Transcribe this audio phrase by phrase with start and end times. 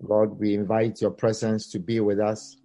[0.00, 2.56] Lord, we invite your presence to be with us.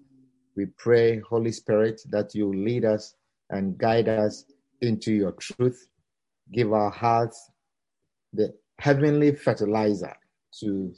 [0.56, 3.16] We pray, Holy Spirit, that you lead us
[3.50, 4.46] and guide us
[4.82, 5.88] into your truth.
[6.52, 7.52] Give our hearts
[8.34, 10.16] the heavenly fertilizer
[10.60, 10.94] to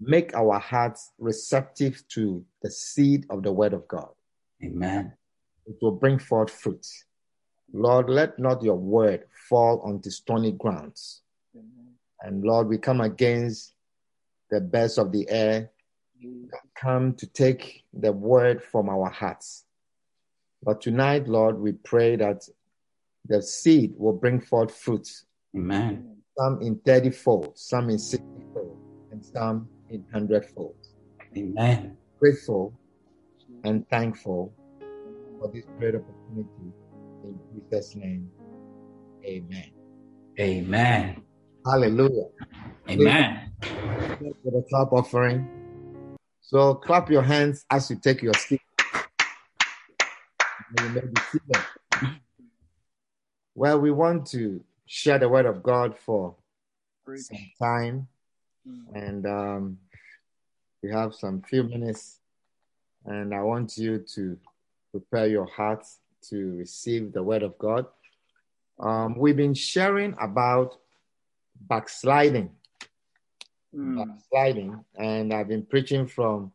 [0.00, 4.08] make our hearts receptive to the seed of the word of God.
[4.64, 5.12] Amen.
[5.66, 6.86] It will bring forth fruit.
[7.72, 11.22] Lord, let not your word fall onto stony grounds.
[12.22, 13.74] And Lord, we come against
[14.50, 15.70] the birds of the air
[16.74, 19.64] come to take the word from our hearts.
[20.62, 22.42] But tonight, Lord, we pray that
[23.26, 26.16] the seed will bring forth fruits, Amen.
[26.36, 28.78] some in 30 fold, some in 60 fold,
[29.10, 30.74] and some in 100 fold.
[31.36, 31.96] Amen.
[32.18, 32.72] Grateful
[33.64, 34.52] and thankful
[35.38, 36.72] for this great opportunity.
[37.22, 38.30] In Jesus' name,
[39.24, 39.70] amen.
[40.40, 41.22] Amen.
[41.64, 42.28] Hallelujah.
[42.88, 43.52] Amen.
[44.20, 45.48] with a clap offering.
[46.40, 48.62] So clap your hands as you take your seat.
[50.78, 51.64] You may be seated.
[53.54, 56.36] Well, we want to share the word of God for
[57.16, 58.08] some time,
[58.94, 59.78] and um,
[60.82, 62.20] we have some few minutes,
[63.04, 64.38] and I want you to
[64.92, 65.98] prepare your hearts
[66.30, 67.86] to receive the word of God.
[68.78, 70.76] Um, we've been sharing about
[71.60, 72.50] backsliding
[73.72, 76.52] backsliding, and I've been preaching from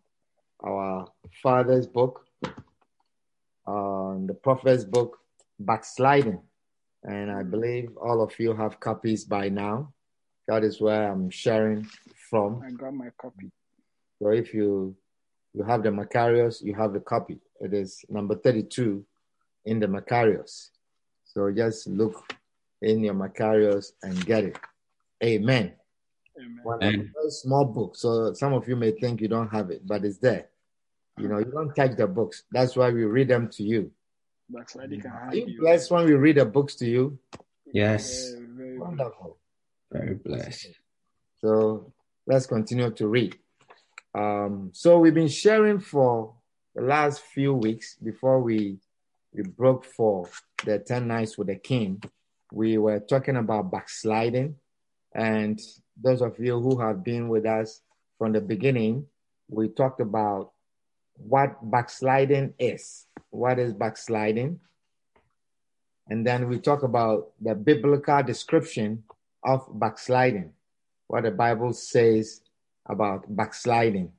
[0.64, 1.08] our
[1.42, 2.26] father's book,
[3.68, 5.20] uh, the prophet's book,
[5.60, 6.42] Backsliding.
[7.04, 9.94] And I believe all of you have copies by now.
[10.48, 11.88] That is where I'm sharing
[12.30, 12.62] from.
[12.66, 13.52] I got my copy.
[14.20, 14.96] So if you
[15.54, 17.40] you have the Macarius, you have the copy.
[17.62, 19.06] It is number 32
[19.66, 20.72] in the Macarius.
[21.24, 22.34] So just look
[22.82, 24.58] in your Macarius and get it.
[25.24, 25.74] Amen.
[26.38, 26.60] Amen.
[26.64, 27.14] One Amen.
[27.30, 27.96] small book.
[27.96, 30.48] So some of you may think you don't have it, but it's there.
[31.20, 32.44] You know, you don't touch the books.
[32.52, 33.92] That's why we read them to you.
[34.50, 35.60] Backsliding can Are hide you you.
[35.60, 37.20] blessed when we read the books to you?
[37.72, 38.32] Yes.
[38.32, 39.38] Very, very, Wonderful.
[39.92, 40.70] Very blessed.
[41.40, 41.94] So
[42.26, 43.38] let's continue to read.
[44.16, 46.34] Um, so we've been sharing for
[46.76, 48.78] the last few weeks before we
[49.34, 50.30] we broke for
[50.64, 52.02] the 10 nights with the king.
[52.52, 54.56] We were talking about backsliding.
[55.14, 55.62] And
[56.02, 57.82] those of you who have been with us
[58.18, 59.06] from the beginning,
[59.50, 60.52] we talked about
[61.18, 63.06] what backsliding is.
[63.30, 64.60] What is backsliding?
[66.10, 69.04] And then we talk about the biblical description
[69.44, 70.52] of backsliding,
[71.08, 72.42] what the Bible says
[72.86, 74.12] about backsliding.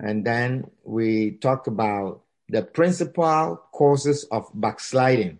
[0.00, 5.38] And then we talked about the principal causes of backsliding,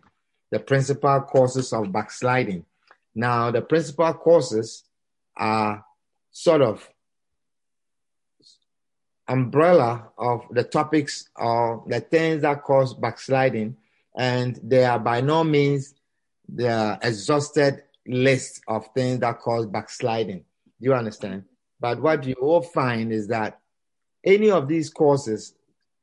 [0.51, 2.65] the principal causes of backsliding.
[3.15, 4.85] Now, the principal causes
[5.37, 5.85] are
[6.31, 6.89] sort of
[9.29, 13.77] umbrella of the topics or the things that cause backsliding,
[14.17, 15.95] and they are by no means
[16.49, 20.39] the exhausted list of things that cause backsliding.
[20.39, 21.45] Do you understand?
[21.81, 23.61] But what you will find is that
[24.25, 25.55] any of these causes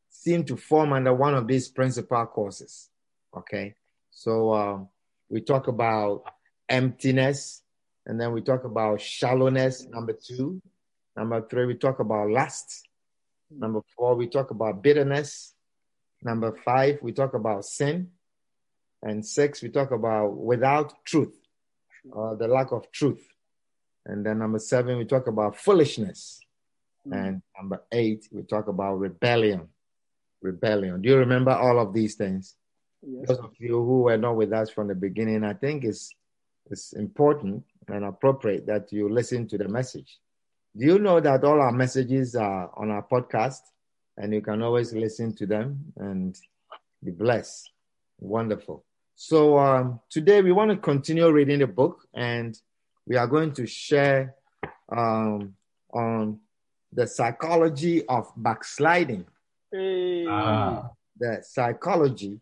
[0.10, 2.90] seem to form under one of these principal causes.
[3.36, 3.76] Okay,
[4.12, 4.90] so um,
[5.30, 6.24] we talk about
[6.70, 7.64] emptiness,
[8.06, 9.86] and then we talk about shallowness.
[9.86, 10.62] Number two,
[11.18, 12.88] number three, we talk about lust.
[13.52, 15.54] Number four, we talk about bitterness.
[16.22, 18.12] Number five, we talk about sin.
[19.02, 21.36] And six, we talk about without truth,
[22.12, 23.26] or the lack of truth.
[24.06, 26.40] And then number seven, we talk about foolishness.
[27.08, 27.18] Mm-hmm.
[27.18, 29.70] And number eight, we talk about rebellion.
[30.42, 31.02] Rebellion.
[31.02, 32.56] Do you remember all of these things?
[33.02, 33.28] Yes.
[33.28, 36.14] Those of you who were not with us from the beginning, I think it's,
[36.70, 40.20] it's important and appropriate that you listen to the message.
[40.78, 43.62] Do you know that all our messages are on our podcast
[44.18, 46.38] and you can always listen to them and
[47.04, 47.72] be blessed?
[48.20, 48.86] Wonderful.
[49.16, 52.58] So um, today we want to continue reading the book and
[53.08, 54.36] we are going to share
[54.90, 55.56] um,
[55.92, 56.40] on
[56.94, 59.26] the psychology of backsliding.
[59.72, 60.26] Hey.
[60.28, 60.90] Ah.
[61.18, 62.40] The psychology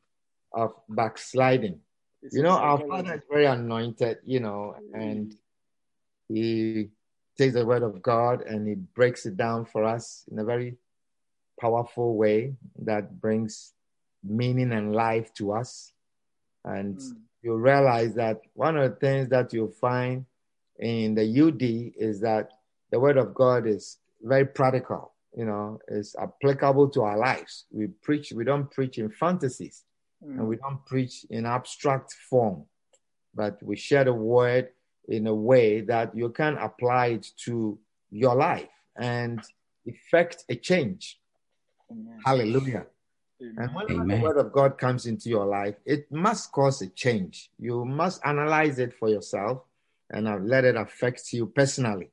[0.54, 1.80] of backsliding.
[2.34, 2.80] You know, our.
[2.88, 5.36] Father is very anointed, you know, and
[6.28, 6.90] he
[7.38, 10.78] takes the word of God and he breaks it down for us in a very
[11.60, 13.74] powerful way that brings
[14.24, 15.94] meaning and life to us.
[16.66, 17.18] And Mm.
[17.44, 20.26] you realize that one of the things that you find
[20.80, 22.52] in the UD is that
[22.92, 25.14] the Word of God is very practical.
[25.36, 27.66] You know, it's applicable to our lives.
[27.72, 28.32] We preach.
[28.32, 29.84] We don't preach in fantasies,
[30.22, 30.48] and Mm.
[30.48, 32.66] we don't preach in abstract form,
[33.34, 34.70] but we share the Word
[35.08, 37.80] in a way that you can apply it to
[38.12, 39.42] your life and
[39.86, 41.20] effect a change.
[41.92, 42.20] Amen.
[42.26, 42.88] Hallelujah.
[43.40, 43.76] And Amen.
[43.76, 47.52] when the word of God comes into your life, it must cause a change.
[47.60, 49.62] You must analyze it for yourself
[50.10, 52.10] and uh, let it affect you personally.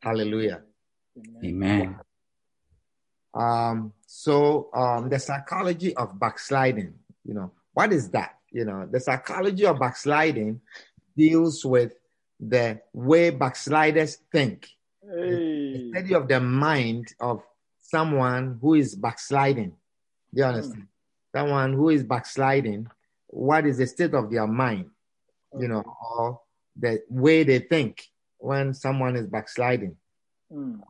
[0.00, 0.62] Hallelujah.
[1.18, 1.44] Amen.
[1.44, 2.00] Amen.
[3.34, 6.94] Um, so um, the psychology of backsliding,
[7.26, 8.38] you know, what is that?
[8.50, 10.60] You know, the psychology of backsliding
[11.16, 11.92] deals with
[12.38, 14.68] the way backsliders think.
[15.02, 15.90] Hey.
[15.90, 17.42] study of the mind of
[17.80, 19.70] someone who is backsliding.
[20.34, 20.86] Do you understand?
[21.34, 22.88] Someone who is backsliding,
[23.28, 24.90] what is the state of their mind,
[25.58, 25.84] you know,
[26.16, 26.40] or
[26.76, 28.08] the way they think
[28.38, 29.96] when someone is backsliding?
[30.52, 30.80] Mm.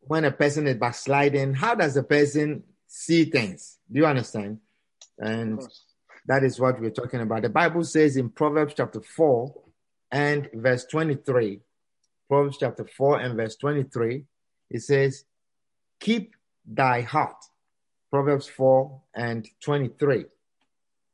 [0.00, 3.78] When a person is backsliding, how does a person see things?
[3.90, 4.58] Do you understand?
[5.18, 5.60] And
[6.26, 7.42] that is what we're talking about.
[7.42, 9.54] The Bible says in Proverbs chapter 4
[10.10, 11.60] and verse 23,
[12.28, 14.24] Proverbs chapter 4 and verse 23,
[14.70, 15.24] it says,
[16.00, 16.34] Keep
[16.66, 17.36] thy heart.
[18.10, 20.24] Proverbs 4 and 23.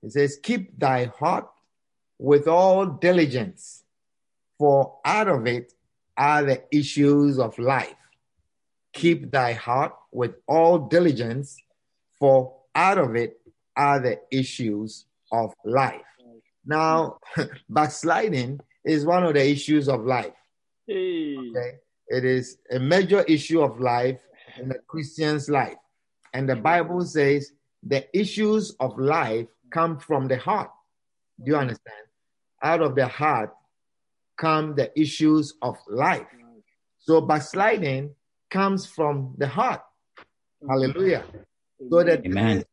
[0.03, 1.49] It says, Keep thy heart
[2.19, 3.83] with all diligence,
[4.59, 5.73] for out of it
[6.17, 7.95] are the issues of life.
[8.93, 11.57] Keep thy heart with all diligence,
[12.19, 13.40] for out of it
[13.81, 16.03] are the issues of life.
[16.67, 17.17] Now,
[17.71, 20.35] backsliding is one of the issues of life.
[20.87, 21.35] Hey.
[21.39, 21.79] Okay?
[22.09, 24.21] It is a major issue of life
[24.59, 25.79] in a Christian's life.
[26.35, 30.71] And the Bible says the issues of life come from the heart.
[31.43, 32.05] Do you understand?
[32.63, 33.55] Out of the heart
[34.37, 36.27] come the issues of life.
[36.99, 38.15] So backsliding
[38.51, 39.81] comes from the heart.
[40.69, 41.25] Hallelujah.
[41.89, 42.65] So that Amen.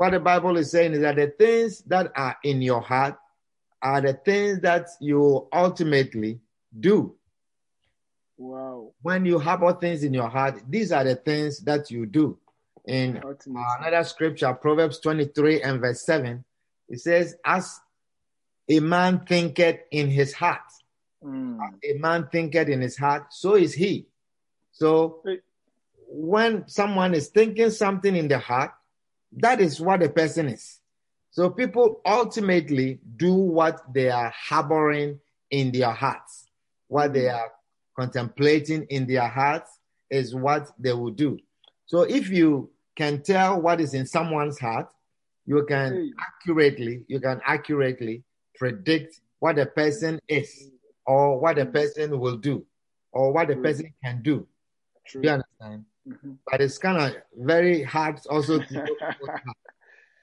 [0.00, 3.18] What the Bible is saying is that the things that are in your heart
[3.82, 6.40] are the things that you ultimately
[6.80, 7.14] do.
[8.38, 8.92] Wow.
[9.02, 12.38] When you harbor things in your heart, these are the things that you do.
[12.86, 13.62] In Ultimately.
[13.78, 16.42] another scripture, Proverbs 23 and verse 7,
[16.88, 17.78] it says, As
[18.70, 20.60] a man thinketh in his heart,
[21.22, 21.58] Mm.
[21.84, 24.06] a man thinketh in his heart, so is he.
[24.72, 25.22] So
[26.08, 28.70] when someone is thinking something in the heart,
[29.38, 30.80] that is what a person is.
[31.30, 36.46] So people ultimately do what they are harboring in their hearts.
[36.88, 37.50] What they are
[37.96, 39.70] contemplating in their hearts
[40.10, 41.38] is what they will do.
[41.86, 44.92] So if you can tell what is in someone's heart,
[45.46, 48.24] you can accurately, you can accurately
[48.56, 50.70] predict what a person is
[51.06, 51.72] or what a mm.
[51.72, 52.64] person will do
[53.12, 54.46] or what a person can do.
[55.06, 55.22] True.
[55.22, 55.84] Do you understand?
[56.10, 56.38] Mhm.
[56.50, 58.66] But it's kind of very hard also to.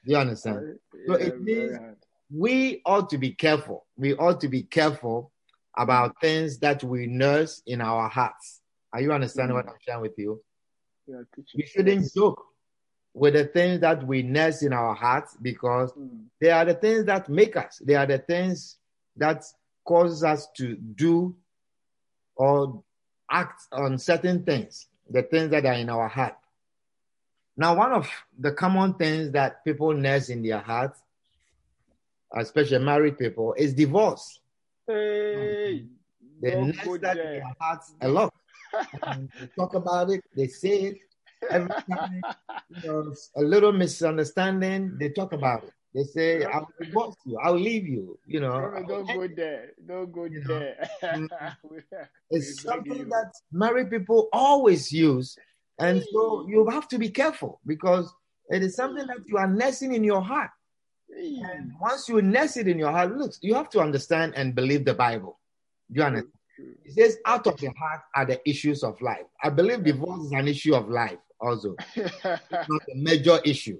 [0.05, 0.77] Do you understand?
[1.05, 1.77] So Yeah, it means-
[2.29, 3.85] We ought to be careful.
[3.95, 5.31] We ought to be careful
[5.77, 8.61] about things that we nurse in our hearts.
[8.91, 10.43] Are you understanding what I'm sharing with you?
[11.07, 11.21] Yeah.
[11.55, 12.43] We shouldn't joke
[13.13, 16.25] with the things that we nurse in our hearts because Mm.
[16.41, 17.81] they are the things that make us.
[17.85, 18.77] They are the things
[19.15, 19.43] that
[19.85, 21.35] cause us to do
[22.35, 22.83] or
[23.31, 26.35] act on certain things, the things that are in our heart.
[27.55, 30.99] Now, one of the common things that people nurse in their hearts,
[32.35, 34.39] especially married people, is divorce.
[34.85, 35.85] Hey.
[36.39, 38.33] They nurse that in their hearts a lot.
[39.39, 40.97] They talk about it, they say it
[41.49, 42.21] every time.
[42.83, 45.73] Know, a little misunderstanding, they talk about it.
[45.97, 48.51] They say, I will divorce you, I'll leave you, you know.
[48.71, 49.71] Don't, don't go there.
[49.83, 50.87] Don't go You there.
[51.03, 51.27] mm,
[52.29, 55.35] It's something that married people always use.
[55.79, 58.13] And so you have to be careful because
[58.49, 60.51] it is something that you are nursing in your heart.
[61.09, 64.85] And once you nurse it in your heart, look, you have to understand and believe
[64.85, 65.39] the Bible.
[65.91, 66.33] Do you understand?
[66.85, 69.25] It says, out of the heart are the issues of life.
[69.41, 73.79] I believe divorce is an issue of life also, not a major issue.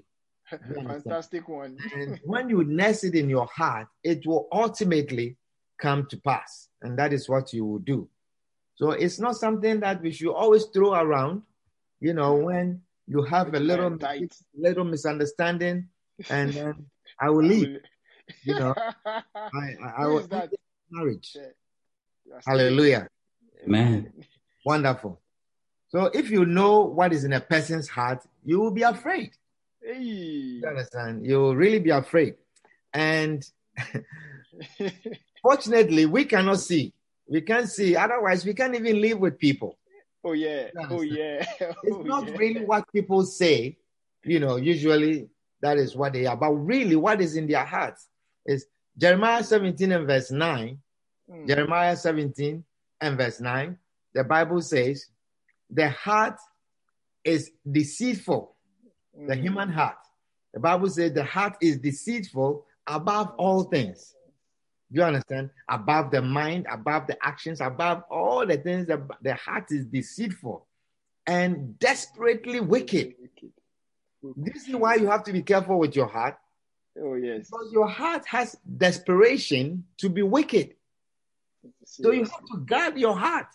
[0.52, 0.88] Understand?
[1.04, 1.78] Fantastic one.
[1.94, 5.36] And when you nurse it in your heart, it will ultimately
[5.80, 6.68] come to pass.
[6.82, 8.08] And that is what you will do.
[8.76, 11.42] So it's not something that we should always throw around.
[12.00, 12.44] You know, mm.
[12.44, 14.32] when you have a little tight.
[14.56, 15.88] little misunderstanding,
[16.30, 16.86] and then
[17.20, 17.80] I will leave.
[18.44, 18.74] You know,
[19.04, 20.52] I, I, I will is that?
[20.90, 21.32] marriage.
[21.34, 23.08] You are still- Hallelujah.
[23.64, 24.12] Amen.
[24.64, 25.20] Wonderful.
[25.88, 29.32] So if you know what is in a person's heart, you will be afraid.
[29.88, 30.02] Hey.
[30.60, 31.24] You understand?
[31.24, 32.34] You will really be afraid.
[32.92, 33.42] And
[35.42, 36.92] fortunately, we cannot see.
[37.26, 37.96] We can't see.
[37.96, 39.78] Otherwise, we can't even live with people.
[40.24, 40.68] oh yeah.
[40.90, 41.44] Oh yeah.
[41.60, 42.36] It's Oh, not yeah.
[42.36, 43.78] really what people say.
[44.24, 45.28] You know, usually
[45.62, 46.36] that is what they are.
[46.36, 48.08] But really, what is in their hearts
[48.44, 48.66] is
[48.96, 50.78] Jeremiah 17 and verse 9.
[51.30, 51.46] Mm.
[51.48, 52.64] Jeremiah 17
[53.00, 53.78] and verse 9.
[54.14, 55.06] The Bible says,
[55.70, 56.36] the heart
[57.24, 58.56] is deceitful,
[59.26, 59.40] the Mm.
[59.42, 59.98] human heart.
[60.54, 64.14] The Bible says the heart is deceitful above all things.
[64.90, 65.50] Do you understand?
[65.68, 70.66] Above the mind, above the actions, above all the things, the, the heart is deceitful
[71.26, 73.14] and desperately wicked.
[74.36, 76.38] This is why you have to be careful with your heart
[77.00, 77.48] Oh yes.
[77.50, 80.74] because your heart has desperation to be wicked.
[81.84, 83.48] So you have to guard your heart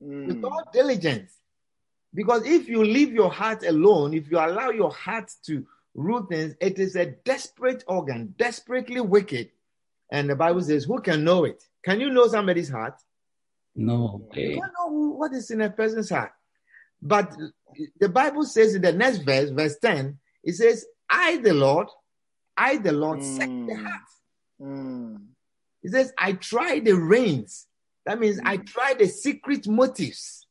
[0.00, 0.44] with Mm.
[0.44, 1.37] all diligence.
[2.14, 6.54] Because if you leave your heart alone, if you allow your heart to rule things,
[6.60, 9.50] it is a desperate organ, desperately wicked.
[10.10, 11.62] And the Bible says, Who can know it?
[11.84, 12.94] Can you know somebody's heart?
[13.76, 14.54] No You way.
[14.56, 16.32] don't know what is in a person's heart.
[17.00, 17.36] But
[18.00, 21.86] the Bible says in the next verse, verse 10, it says, I, the Lord,
[22.56, 23.82] I, the Lord, search the Mm.
[23.82, 24.02] heart.
[24.60, 25.26] Mm.
[25.82, 27.66] It says, I try the reins.
[28.04, 28.66] That means I Mm.
[28.66, 30.46] try the secret motives.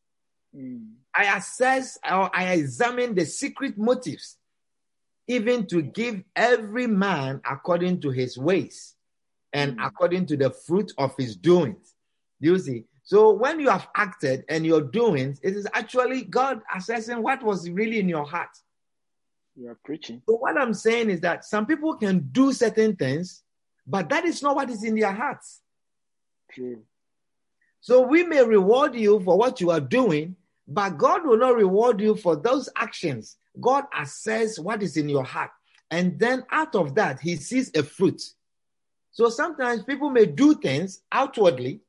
[0.55, 0.93] Mm.
[1.17, 4.37] I assess or I examine the secret motives,
[5.27, 8.95] even to give every man according to his ways
[9.53, 9.87] and Mm.
[9.87, 11.95] according to the fruit of his doings.
[12.39, 12.85] You see?
[13.03, 17.69] So when you have acted and your doings, it is actually God assessing what was
[17.69, 18.49] really in your heart.
[19.55, 20.21] You are preaching.
[20.27, 23.43] So what I'm saying is that some people can do certain things,
[23.87, 25.61] but that is not what is in their hearts.
[26.51, 26.83] True.
[27.81, 30.35] So we may reward you for what you are doing,
[30.67, 33.37] but God will not reward you for those actions.
[33.59, 35.51] God assesses what is in your heart.
[35.89, 38.21] And then out of that, he sees a fruit.
[39.11, 41.81] So sometimes people may do things outwardly,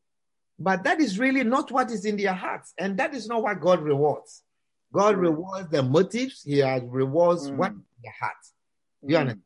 [0.58, 2.72] but that is really not what is in their hearts.
[2.78, 4.44] And that is not what God rewards.
[4.92, 5.20] God Mm.
[5.20, 7.56] rewards the motives, he has rewards Mm.
[7.56, 8.36] what in the heart.
[9.02, 9.20] You Mm.
[9.20, 9.42] understand?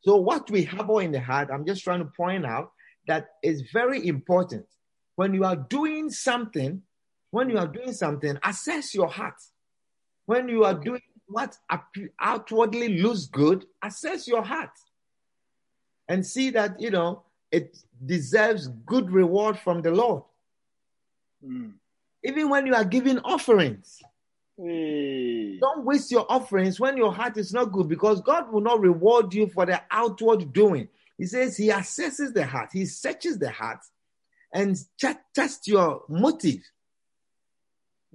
[0.00, 2.72] So what we harbor in the heart, I'm just trying to point out
[3.08, 4.66] that is very important.
[5.16, 6.82] When you are doing something,
[7.36, 9.34] when you are doing something, assess your heart.
[10.24, 11.54] When you are doing what
[12.18, 14.70] outwardly looks good, assess your heart
[16.08, 17.76] and see that you know it
[18.06, 20.22] deserves good reward from the Lord.
[21.46, 21.74] Mm.
[22.24, 24.00] Even when you are giving offerings,
[24.56, 25.58] Hey.
[25.58, 29.34] don't waste your offerings when your heart is not good because God will not reward
[29.34, 30.88] you for the outward doing.
[31.18, 33.80] He says He assesses the heart, He searches the heart
[34.54, 36.62] and ch- tests your motive.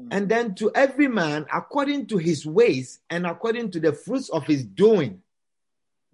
[0.01, 0.07] Mm.
[0.11, 4.45] And then to every man according to his ways and according to the fruits of
[4.45, 5.21] his doing.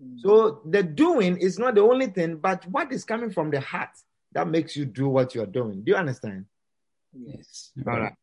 [0.04, 0.20] Mm.
[0.20, 3.90] So the doing is not the only thing, but what is coming from the heart
[4.34, 5.84] that makes you do what you're doing.
[5.84, 6.46] Do you understand?
[7.14, 7.72] Yes.
[7.88, 8.14] All right.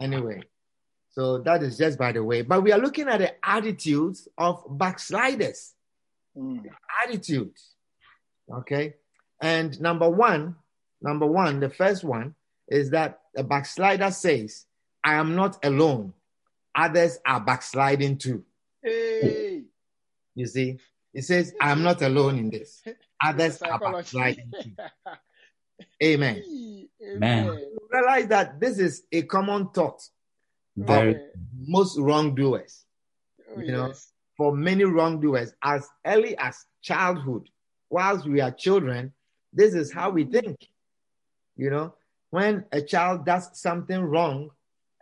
[0.00, 0.42] Anyway,
[1.10, 2.42] so that is just by the way.
[2.42, 5.74] But we are looking at the attitudes of backsliders.
[6.36, 6.64] Mm.
[7.04, 7.52] Attitude.
[8.50, 8.94] Okay.
[9.40, 10.56] And number one,
[11.02, 12.34] number one, the first one
[12.68, 14.66] is that a backslider says,
[15.02, 16.12] I am not alone.
[16.74, 18.44] Others are backsliding too.
[18.82, 19.62] Hey.
[20.34, 20.78] You see,
[21.12, 22.82] he says, I am not alone in this.
[23.22, 23.96] Others are Psychology.
[23.96, 24.72] backsliding too.
[26.02, 26.42] Amen.
[27.02, 27.46] Hey, Amen.
[27.48, 27.70] Amen.
[27.90, 30.02] Realize that this is a common thought
[30.76, 31.24] Very Okay.
[31.58, 32.84] most wrongdoers.
[33.56, 34.12] Oh, you know, yes.
[34.36, 37.48] for many wrongdoers as early as childhood,
[37.88, 39.12] whilst we are children,
[39.52, 40.68] this is how we think.
[41.56, 41.94] You know,
[42.30, 44.50] when a child does something wrong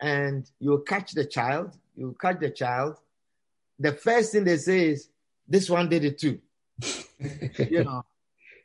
[0.00, 2.97] and you catch the child, you catch the child,
[3.78, 5.09] the first thing they say is,
[5.47, 6.40] This one did it too.
[7.71, 8.02] You know,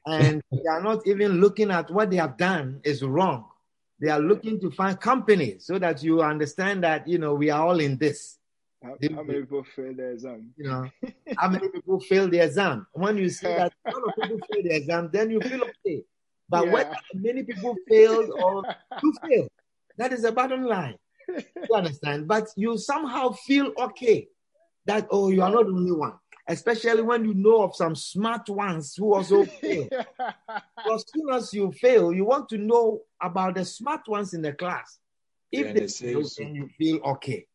[0.05, 3.45] and they are not even looking at what they have done is wrong.
[3.99, 7.65] They are looking to find company so that you understand that, you know, we are
[7.65, 8.37] all in this.
[8.83, 10.53] How, how many people fail the exam?
[10.57, 10.89] you know,
[11.37, 12.85] how many people fail the exam?
[12.93, 16.03] When you see that a lot of people fail the exam, then you feel okay.
[16.49, 16.95] But when Yeah.
[17.13, 18.63] many people failed or
[19.03, 19.47] you fail,
[19.97, 20.97] that is the bottom line.
[21.69, 22.27] You understand?
[22.27, 24.27] But you somehow feel okay
[24.85, 26.13] that, oh, you are not the only one.
[26.47, 29.87] Especially when you know of some smart ones who also fail.
[30.19, 34.51] As soon as you fail, you want to know about the smart ones in the
[34.51, 34.99] class.
[35.51, 36.43] If Yeah, they they fail, so.
[36.43, 37.47] then you feel okay.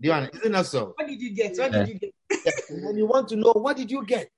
[0.00, 0.40] Do you understand?
[0.42, 0.94] Isn't that so?
[0.96, 1.56] What did you get?
[1.56, 2.12] What did you get?
[2.68, 4.30] and you want to know what did you get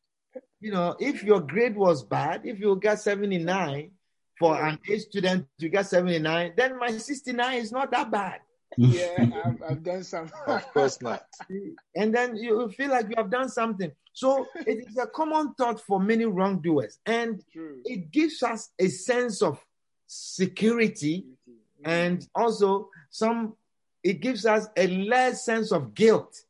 [0.60, 3.90] you know if your grade was bad if you got 79
[4.38, 8.40] for an A student to get 79 then my 69 is not that bad
[8.76, 10.30] Yeah, I've, I've done some.
[10.46, 11.24] Of course not.
[11.96, 13.92] and then you feel like you have done something.
[14.12, 17.80] So it is a common thought for many wrongdoers, and True.
[17.84, 19.58] it gives us a sense of
[20.06, 21.54] security mm.
[21.84, 23.54] and also some
[24.02, 26.44] it gives us a less sense of guilt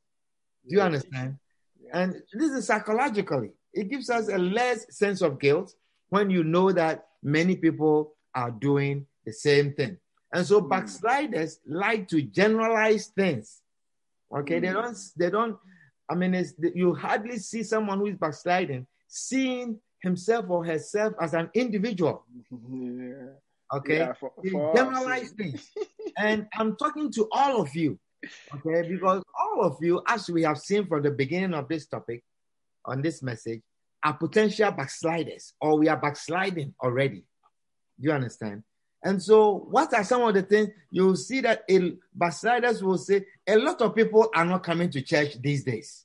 [0.68, 1.38] do you understand
[1.80, 2.02] Yeah.
[2.02, 5.74] and this is psychologically it gives us a less sense of guilt
[6.08, 9.98] when you know that many people are doing the same thing
[10.34, 10.68] and so Mm.
[10.68, 13.62] backsliders like to generalize things
[14.38, 14.78] okay they Mm.
[14.82, 15.56] don't they don't
[16.10, 21.32] i mean it's you hardly see someone who is backsliding seeing himself or herself as
[21.34, 22.16] an individual
[22.50, 23.32] Yeah.
[23.76, 25.60] okay Yeah, for, for generalize things.
[26.26, 27.98] And I'm talking to all of you,
[28.54, 28.80] okay?
[28.88, 32.22] Because all of you, as we have seen from the beginning of this topic,
[32.84, 33.62] on this message,
[34.04, 37.20] are potential backsliders, or we are backsliding already.
[37.98, 38.62] Do you understand?
[39.04, 43.26] And so, what are some of the things you'll see that a, backsliders will say?
[43.46, 46.04] A lot of people are not coming to church these days.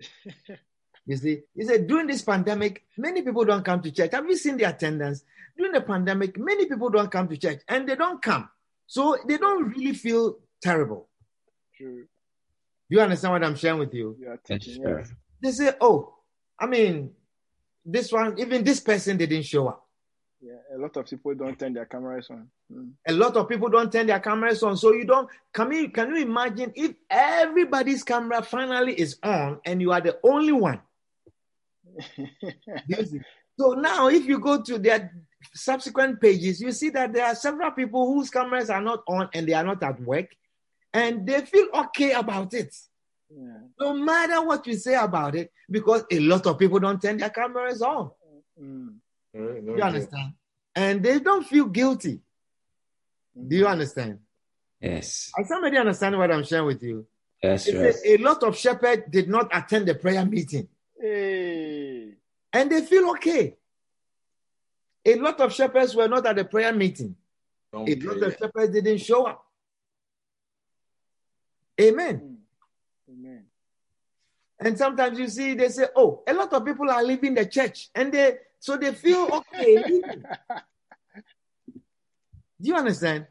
[1.06, 4.12] You see, he said during this pandemic, many people don't come to church.
[4.12, 5.22] Have you seen the attendance?
[5.54, 8.48] During the pandemic, many people don't come to church and they don't come.
[8.86, 11.08] So they don't really feel terrible.
[11.76, 12.06] True.
[12.88, 14.16] Do you understand what I'm sharing with you?
[14.18, 14.82] You are Yes, teaching.
[14.82, 14.98] sir.
[15.00, 15.12] Yes.
[15.42, 16.14] They say, oh,
[16.58, 17.10] I mean,
[17.84, 19.83] this one, even this person didn't show up.
[20.44, 20.76] Yeah.
[20.76, 22.48] A lot of people don't turn their cameras on.
[22.70, 22.90] Mm.
[23.08, 24.76] A lot of people don't turn their cameras on.
[24.76, 29.80] So you don't, can you, can you imagine if everybody's camera finally is on and
[29.80, 30.80] you are the only one?
[33.58, 35.12] So now, if you go to their
[35.54, 39.46] subsequent pages, you see that there are several people whose cameras are not on and
[39.46, 40.26] they are not at work,
[40.92, 42.74] and they feel okay about it.
[43.30, 43.58] yeah.
[43.78, 47.30] No matter what you say about it, because a lot of people don't turn their
[47.30, 48.10] cameras on.
[48.60, 48.96] Mm.
[49.34, 50.34] You understand?
[50.74, 52.20] And they don't feel guilty.
[53.36, 54.20] Do you understand?
[54.80, 55.32] Yes.
[55.36, 57.06] Does somebody understand what I'm sharing with you?
[57.42, 57.92] Yes, It sir.
[57.92, 60.68] says a lot of shepherds did not attend the prayer meeting.
[61.00, 62.12] Hey.
[62.52, 63.56] and they feel okay.
[65.04, 67.14] A lot of shepherds were not at the prayer meeting.
[67.72, 69.44] Don't A lot of shepherds didn't show up.
[71.80, 72.38] Amen.
[73.10, 73.12] Mm.
[73.12, 73.44] Amen.
[74.60, 77.90] And sometimes you see, they say, "Oh, a lot of people are leaving the church,"
[77.94, 79.76] and they so they feel okay.
[81.76, 81.80] Do
[82.60, 83.26] you understand?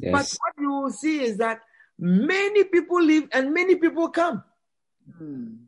[0.00, 1.62] But what you will see is that
[1.98, 4.44] many people leave and many people come.
[5.20, 5.64] Mm.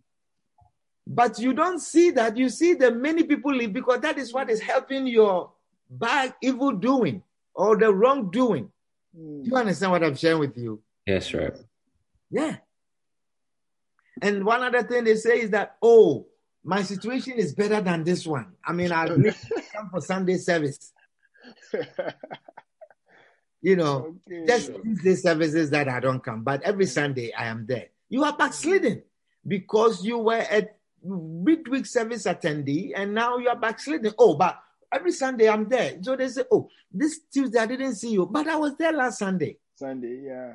[1.09, 2.37] But you don't see that.
[2.37, 5.51] You see the many people leave because that is what is helping your
[5.91, 8.71] bad evil doing or the wrongdoing.
[9.19, 9.43] Mm.
[9.43, 10.81] Do you understand what I'm sharing with you?
[11.05, 11.57] Yes, right.
[12.31, 12.59] Yeah.
[14.23, 16.29] And one other thing they say is that, oh,
[16.65, 18.53] my situation is better than this one.
[18.65, 20.93] I mean, I need to come for Sunday service.
[23.63, 24.47] You know, okay.
[24.47, 26.89] just Tuesday services that I don't come, but every mm.
[26.89, 27.89] Sunday I am there.
[28.09, 29.03] You are backsliding
[29.47, 30.69] because you were a
[31.05, 34.13] midweek service attendee and now you are backsliding.
[34.19, 34.59] Oh, but
[34.91, 35.99] every Sunday I'm there.
[36.01, 39.19] So they say, oh, this Tuesday I didn't see you, but I was there last
[39.19, 39.59] Sunday.
[39.75, 40.23] Sunday.
[40.25, 40.55] Yeah.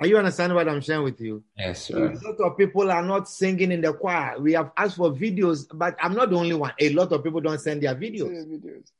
[0.00, 1.44] Are you understanding what I'm sharing with you?
[1.56, 4.38] Yes, A lot of people are not singing in the choir.
[4.40, 6.72] We have asked for videos, but I'm not the only one.
[6.80, 8.28] A lot of people don't send their See videos.
[8.28, 8.90] the videos.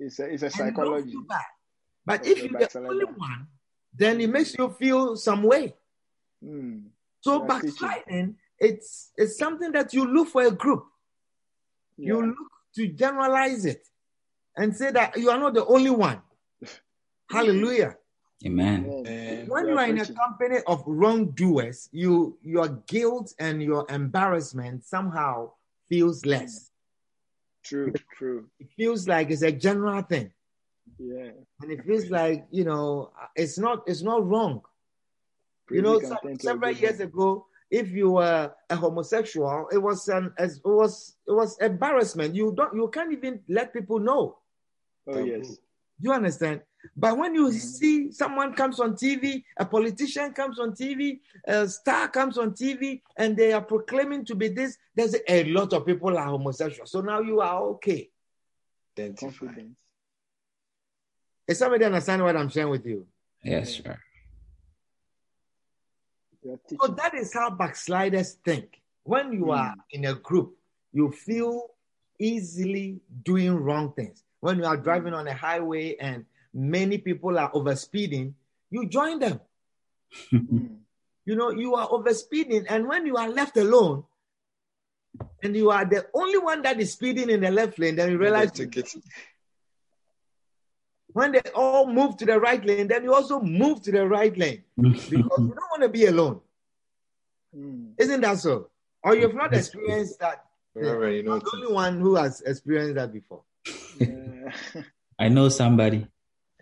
[0.00, 1.14] It's a it's a psychology.
[2.06, 3.46] But if you're the only one,
[3.92, 5.74] then it makes you feel some way.
[6.42, 6.84] Mm.
[7.20, 10.84] So You backsliding, it's it's something that you look for a group.
[11.98, 12.36] You look
[12.76, 13.86] to generalize it
[14.56, 16.22] and say that you are not the only one.
[17.30, 17.96] Hallelujah.
[18.46, 18.86] Amen.
[18.88, 19.46] Amen.
[19.48, 23.84] When You you are are in a company of wrongdoers, you your guilt and your
[23.88, 25.52] embarrassment somehow
[25.88, 26.70] feels less.
[27.64, 27.92] True.
[28.16, 28.48] True.
[28.60, 30.32] It feels like it's a general thing.
[30.98, 31.30] Yeah.
[31.60, 34.62] And it feels like, you know, it's not it's not wrong.
[35.70, 39.68] You know, some, can turn to a several years ago, if you were a homosexual,
[39.70, 42.34] it was an as it was it was embarrassment.
[42.34, 44.38] You don't you can't even let people know.
[45.08, 45.58] Oh yes.
[46.00, 46.62] You understand?
[46.96, 52.08] But when you see someone comes on TV, a politician comes on TV, a star
[52.08, 56.16] comes on TV, and they are proclaiming to be this, there's a lot of people
[56.16, 56.86] are homosexual.
[56.86, 58.10] So now you are okay.
[58.98, 59.26] identify.
[59.26, 59.76] Confidence.
[61.46, 63.06] Is somebody understand what I'm sharing with you?
[63.42, 63.98] Yes, sir.
[66.80, 68.80] So that is how backsliders think.
[69.04, 69.82] When you are Mm.
[69.90, 70.56] in a group,
[70.92, 71.70] you feel
[72.18, 74.24] easily doing wrong things.
[74.40, 78.34] When you are driving on a highway and many people are overspeeding,
[78.70, 79.40] you join them.
[81.28, 84.04] You know, you are overspeeding, and when you are left alone,
[85.42, 88.16] and you are the only one that is speeding in the left lane, then you
[88.16, 88.94] realize Ticket.
[91.12, 94.34] When they all move to the right lane, then you also move to the right
[94.38, 96.40] lane because you don't want to be alone.
[97.54, 97.92] Mm.
[97.98, 98.70] Isn't that so?
[99.02, 100.46] Or you've not experienced that.
[100.74, 103.42] Reverend, you know, You're the only one who has experienced that before.
[103.98, 104.50] Yeah.
[105.18, 106.06] I know somebody.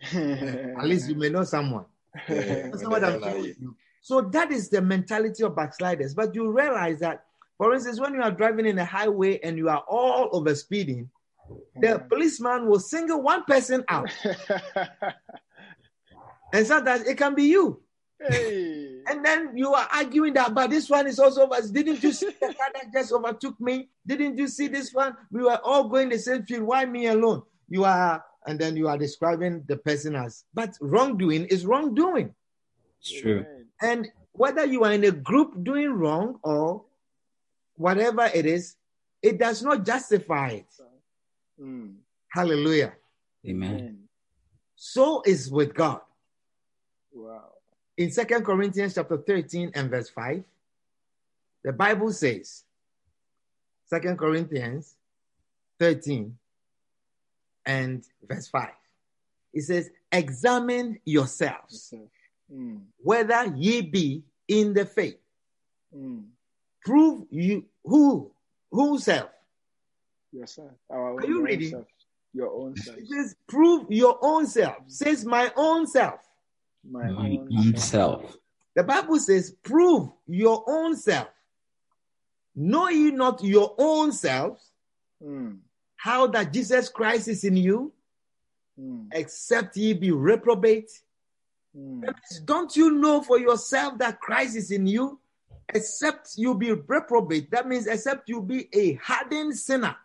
[0.02, 1.84] At least you may know someone.
[2.28, 3.76] yeah, That's what I'm don't saying like with you.
[4.00, 6.14] So that is the mentality of backsliders.
[6.14, 7.24] But you realize that,
[7.58, 11.10] for instance, when you are driving in a highway and you are all over speeding,
[11.80, 14.10] the policeman will single one person out.
[16.52, 17.82] And sometimes it can be you.
[18.20, 19.02] hey.
[19.06, 21.60] And then you are arguing that, but this one is also over.
[21.70, 23.88] Didn't you see the car that just overtook me?
[24.06, 25.16] Didn't you see this one?
[25.30, 26.62] We were all going the same field.
[26.62, 27.42] Why me alone?
[27.68, 32.34] You are, and then you are describing the person as, but wrongdoing is wrongdoing.
[33.00, 33.44] It's true.
[33.82, 36.84] And whether you are in a group doing wrong or
[37.76, 38.76] whatever it is,
[39.22, 40.66] it does not justify it.
[41.60, 41.96] Mm.
[42.28, 42.92] Hallelujah.
[43.46, 43.74] Amen.
[43.74, 43.98] Amen.
[44.76, 46.00] So is with God.
[47.12, 47.52] Wow.
[47.96, 50.44] In Second Corinthians chapter 13 and verse 5,
[51.64, 52.64] the Bible says,
[53.86, 54.94] Second Corinthians
[55.80, 56.36] 13
[57.66, 58.68] and verse 5.
[59.52, 61.92] It says, Examine yourselves
[62.52, 62.82] Mm.
[63.02, 65.18] whether ye be in the faith.
[65.92, 66.26] Mm.
[66.84, 68.30] Prove you who
[68.70, 69.30] who self.
[70.32, 70.70] Yourself.
[70.88, 71.70] Our Are you own reading?
[71.70, 71.86] self.
[72.32, 72.98] Your own self.
[72.98, 74.76] It says, prove your own self.
[74.86, 76.20] Says my own self.
[76.88, 78.20] My My own own self.
[78.22, 78.36] self.
[78.76, 81.28] The Bible says, prove your own self.
[82.54, 84.70] Know ye not your own selves,
[85.22, 85.58] Mm.
[86.06, 87.92] How that Jesus Christ is in you,
[88.78, 89.08] Mm.
[89.12, 90.90] except ye be reprobate?
[91.74, 92.14] Mm.
[92.44, 95.18] Don't you know for yourself that Christ is in you?
[95.74, 97.50] Except you be reprobate.
[97.50, 99.96] That means except you be a hardened sinner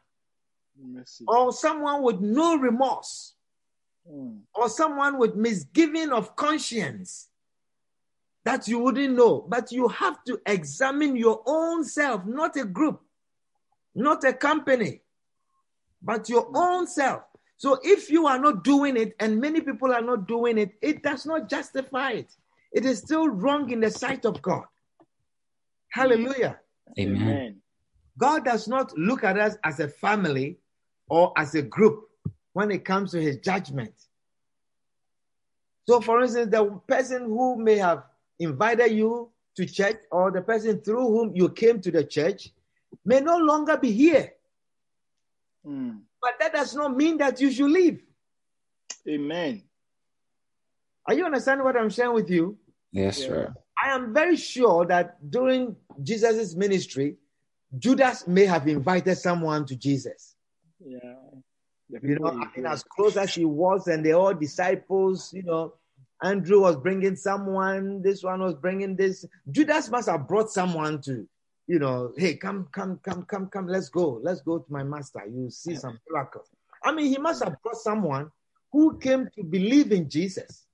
[0.76, 1.26] Mercy.
[1.28, 3.36] or someone with no remorse
[4.10, 4.40] Mm.
[4.56, 7.30] or someone with misgiving of conscience
[8.44, 9.42] that you wouldn't know.
[9.48, 13.00] But you have to examine your own self, not a group,
[13.94, 15.02] not a company,
[16.02, 17.24] but your own self.
[17.58, 21.04] So if you are not doing it and many people are not doing it, it
[21.04, 22.34] does not justify it.
[22.72, 24.64] It is still wrong in the sight of God.
[25.90, 26.60] Hallelujah.
[26.98, 27.22] Amen.
[27.22, 27.62] Amen.
[28.18, 30.58] God does not look at us as a family
[31.10, 32.10] or as a group
[32.54, 33.94] when it comes to his judgment.
[35.88, 38.04] So, for instance, the person who may have
[38.40, 42.50] invited you to church or the person through whom you came to the church
[43.06, 44.34] may no longer be here.
[45.65, 46.02] Mm.
[46.21, 48.04] But that does not mean that you should leave.
[49.08, 49.63] Amen.
[51.08, 52.58] Are you understanding what I'm sharing with you?
[52.91, 53.28] Yes, Yeah.
[53.28, 53.56] sir.
[53.84, 57.17] I am very sure that during Jesus' ministry,
[57.78, 60.36] Judas may have invited someone to Jesus.
[60.80, 61.00] Yeah.
[61.89, 65.43] The You know, I mean, as close as he was, and they all disciples, you
[65.43, 65.74] know,
[66.24, 69.26] Andrew was bringing someone, this one was bringing this.
[69.50, 71.28] Judas must have brought someone to,
[71.71, 74.19] you know, hey, come, come, come, come, come, let's go.
[74.21, 75.23] Let's go to my master.
[75.25, 76.49] You see some miracles.
[76.84, 78.29] I mean, he must have brought someone
[78.73, 80.65] who came to believe in Jesus,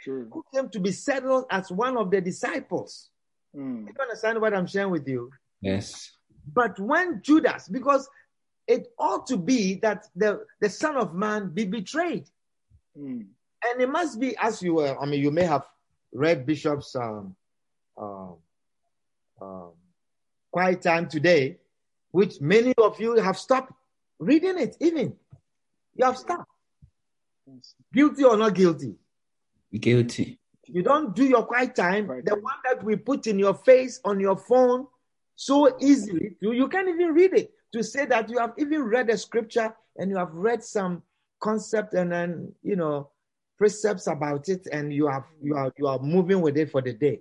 [0.00, 0.26] True.
[0.32, 3.10] who came to be settled as one of the disciples.
[3.54, 3.88] Mm.
[3.88, 5.30] You understand what I'm sharing with you?
[5.60, 6.12] Yes.
[6.54, 8.08] But when Judas, because
[8.66, 12.24] it ought to be that the, the Son of Man be betrayed.
[12.98, 13.26] Mm.
[13.66, 15.66] And it must be as you were, I mean, you may have
[16.10, 17.36] read Bishop's um,
[17.98, 18.36] um,
[19.42, 19.72] um,
[20.50, 21.58] quiet time today,
[22.10, 23.72] which many of you have stopped
[24.18, 25.14] reading it, even.
[25.94, 26.50] You have stopped.
[27.92, 28.94] Guilty or not guilty.
[29.72, 30.38] Guilty.
[30.66, 34.00] You don't do your quiet time, Quiet the one that we put in your face
[34.04, 34.86] on your phone
[35.40, 37.52] so easily, you, you can't even read it.
[37.72, 41.02] To say that you have even read a scripture and you have read some
[41.38, 43.10] concept and then you know
[43.56, 46.92] precepts about it, and you have you are you are moving with it for the
[46.92, 47.20] day.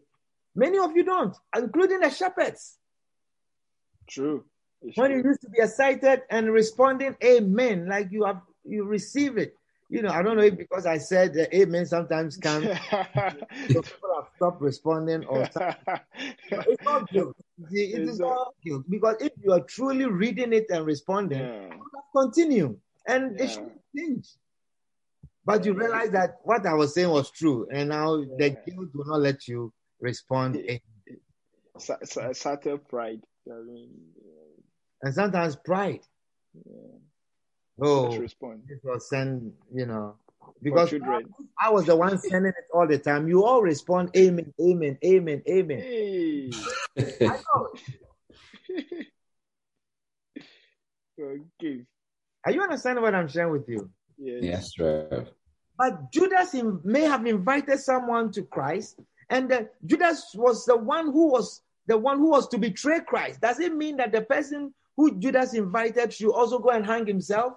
[0.55, 2.77] Many of you don't, including the shepherds.
[4.07, 4.43] True.
[4.81, 9.37] It's When you used to be excited and responding, Amen, like you have you receive
[9.37, 9.55] it.
[9.89, 12.65] You know, I don't know if because I said uh, Amen sometimes comes,
[13.71, 15.43] so people have stopped responding or
[16.51, 17.35] it's not guilt.
[17.71, 21.69] See, It is not- guilt because if you are truly reading it and responding, yeah.
[22.13, 23.45] continue and Yeah.
[23.45, 24.27] it should change.
[25.45, 28.55] But you realize that what I was saying was true, and now the Yeah.
[28.65, 30.57] guilt will not let you respond.
[31.77, 31.97] Sa-
[32.33, 33.21] Subtle pride.
[33.51, 33.89] I mean,
[35.03, 36.01] And sometimes pride.
[36.53, 36.97] yeah.
[37.79, 38.63] Oh, Let's respond.
[38.67, 40.15] this was send, you know,
[40.63, 41.25] because children.
[41.61, 43.27] I was the one sending it all the time.
[43.27, 45.79] You all respond, Amen, Amen, Amen, Amen.
[45.79, 46.51] Hey.
[47.21, 47.69] I know.
[51.61, 51.85] okay.
[52.45, 53.89] Are you understanding what I'm sharing with you?
[54.17, 54.43] Yes.
[54.43, 55.27] yes, sir.
[55.77, 61.05] But Judas in- may have invited someone to Christ, and then Judas was the one
[61.11, 63.41] who was the one who was to betray Christ.
[63.41, 67.53] Does it mean that the person who Judas invited should also go and hang himself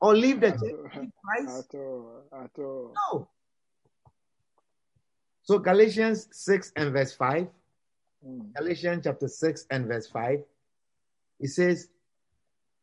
[0.00, 1.74] or leave the church Christ?
[1.74, 2.94] At all, at all.
[3.12, 3.28] No.
[5.42, 7.48] So Galatians 6 and verse 5.
[8.26, 8.54] Mm.
[8.54, 10.42] Galatians chapter 6 and verse 5.
[11.40, 11.88] It says,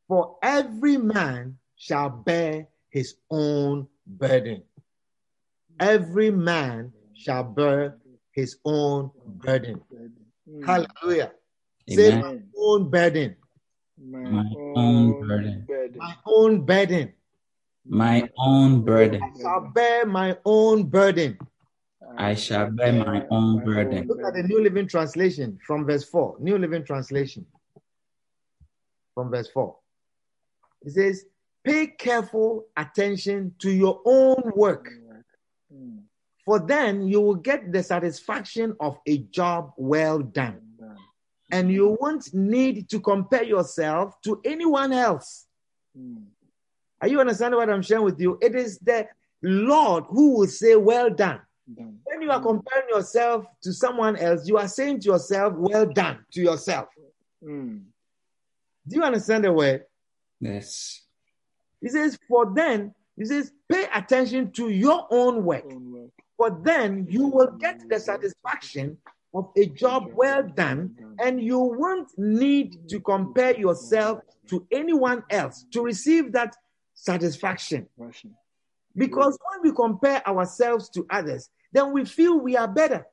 [0.08, 4.63] For every man shall bear his own burden.
[5.80, 7.97] Every man shall bear
[8.32, 9.82] his own burden.
[10.49, 10.65] Mm.
[10.65, 11.31] Hallelujah.
[11.89, 13.36] Say my own burden.
[13.99, 15.67] My, My own burden.
[15.97, 17.13] My own burden.
[17.86, 19.21] My own burden.
[19.23, 21.38] I shall bear my own burden.
[22.17, 24.07] I shall bear my own burden.
[24.07, 26.38] Look at the New Living Translation from verse 4.
[26.39, 27.45] New Living Translation
[29.13, 29.75] from verse 4.
[30.83, 31.25] It says,
[31.63, 34.89] Pay careful attention to your own work,
[35.73, 36.03] Mm.
[36.47, 40.62] For then you will get the satisfaction of a job well done.
[41.51, 45.45] And you won't need to compare yourself to anyone else.
[45.97, 46.23] Mm.
[47.01, 48.38] Are you understanding what I'm sharing with you?
[48.41, 49.07] It is the
[49.41, 51.41] Lord who will say, Well done.
[51.73, 51.99] Done.
[52.05, 56.25] When you are comparing yourself to someone else, you are saying to yourself, Well done
[56.31, 56.88] to yourself.
[57.43, 57.83] Mm.
[58.88, 59.83] Do you understand the word?
[60.39, 61.01] Yes.
[61.81, 66.12] He says, For then, he says, pay attention to your own work, Own work.
[66.38, 68.97] For then you will get the satisfaction
[69.34, 75.65] of a job well done, and you won't need to compare yourself to anyone else
[75.71, 76.56] to receive that
[76.93, 77.88] satisfaction.
[78.95, 83.06] Because when we compare ourselves to others, then we feel we are better.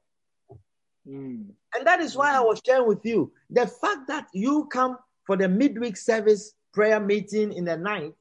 [1.06, 5.36] And that is why I was sharing with you the fact that you come for
[5.36, 8.14] the midweek service prayer meeting in the night,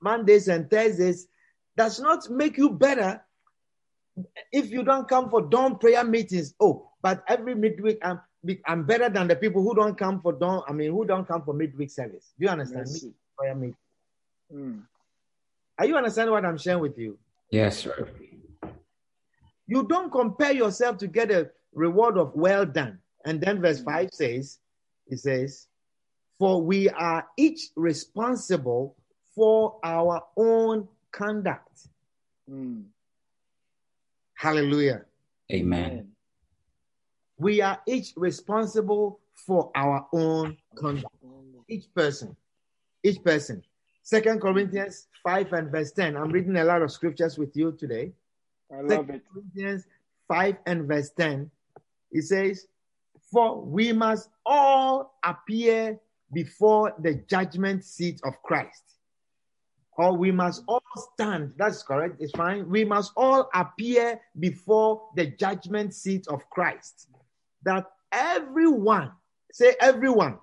[0.00, 1.28] Mondays and Thursdays,
[1.76, 3.22] does not make you better
[4.52, 6.54] if you don't come for dawn prayer meetings.
[6.60, 8.20] Oh, but every midweek I'm
[8.66, 10.62] I'm better than the people who don't come for dawn.
[10.68, 12.32] I mean, who don't come for midweek service.
[12.38, 12.80] Do you understand?
[12.80, 13.06] Mercy.
[13.06, 13.76] Midweek prayer meeting.
[14.54, 14.82] Mm.
[15.78, 17.18] Are you understanding what I'm sharing with you?
[17.50, 18.08] Yes, sir.
[19.66, 22.98] You don't compare yourself to get a reward of well done.
[23.24, 24.58] And then verse 5 says,
[25.06, 25.66] it says,
[26.38, 28.96] For we are each responsible
[29.34, 31.88] for our own conduct.
[32.50, 32.84] Mm.
[34.34, 35.04] Hallelujah.
[35.52, 36.08] Amen.
[37.38, 41.14] We are each responsible for our own conduct.
[41.68, 42.36] Each person.
[43.02, 43.62] Each person.
[44.02, 46.16] Second Corinthians 5 and verse 10.
[46.16, 48.12] I'm reading a lot of scriptures with you today.
[48.70, 49.22] I love Second it.
[49.32, 49.86] Corinthians
[50.28, 51.50] 5 and verse 10,
[52.12, 52.66] it says,
[53.30, 55.98] For we must all appear
[56.32, 58.82] before the judgment seat of Christ.
[59.96, 60.82] Or we must all
[61.14, 61.52] stand.
[61.56, 62.16] That's correct.
[62.20, 62.68] It's fine.
[62.68, 67.08] We must all appear before the judgment seat of Christ.
[67.62, 69.12] That everyone,
[69.52, 70.38] say everyone,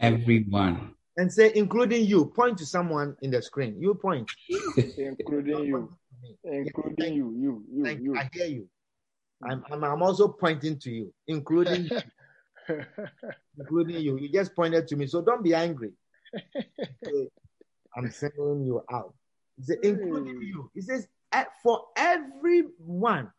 [0.00, 2.26] Everyone, and say including you.
[2.26, 3.76] Point to someone in the screen.
[3.80, 4.30] You point.
[4.98, 5.96] including you,
[6.44, 8.16] including you, you, you, Thank you.
[8.16, 8.68] I hear you.
[9.42, 11.88] I'm, I'm, I'm also pointing to you, including
[13.58, 14.18] including you.
[14.18, 15.92] You just pointed to me, so don't be angry.
[16.34, 17.28] Okay,
[17.96, 19.14] I'm singling you out.
[19.56, 20.42] He said, including Hmm.
[20.42, 20.70] you.
[20.74, 23.30] He says, "Eh, for everyone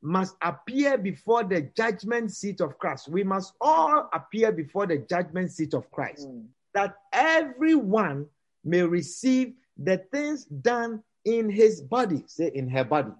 [0.00, 3.08] must appear before the judgment seat of Christ.
[3.08, 6.46] We must all appear before the judgment seat of Christ, Mm.
[6.74, 8.28] that everyone
[8.64, 12.22] may receive the things done in his body.
[12.26, 13.12] Say in her body.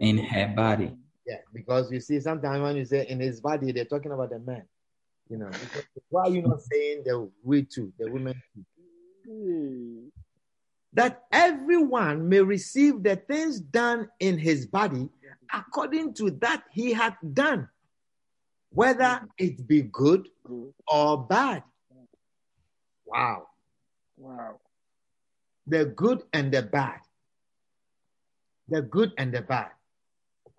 [0.00, 0.94] in her body.
[1.26, 4.38] Yeah, because you see, sometimes when you say in his body, they're talking about the
[4.38, 4.68] man.
[5.30, 8.64] You know, because why are you not saying the we too, the women too?
[9.28, 10.10] Hey.
[10.94, 15.10] That everyone may receive the things done in his body
[15.52, 17.68] according to that he hath done,
[18.70, 20.72] whether it be good Good.
[20.86, 21.62] or bad.
[23.04, 23.46] Wow.
[24.16, 24.60] Wow.
[25.66, 27.00] The good and the bad.
[28.68, 29.70] The good and the bad.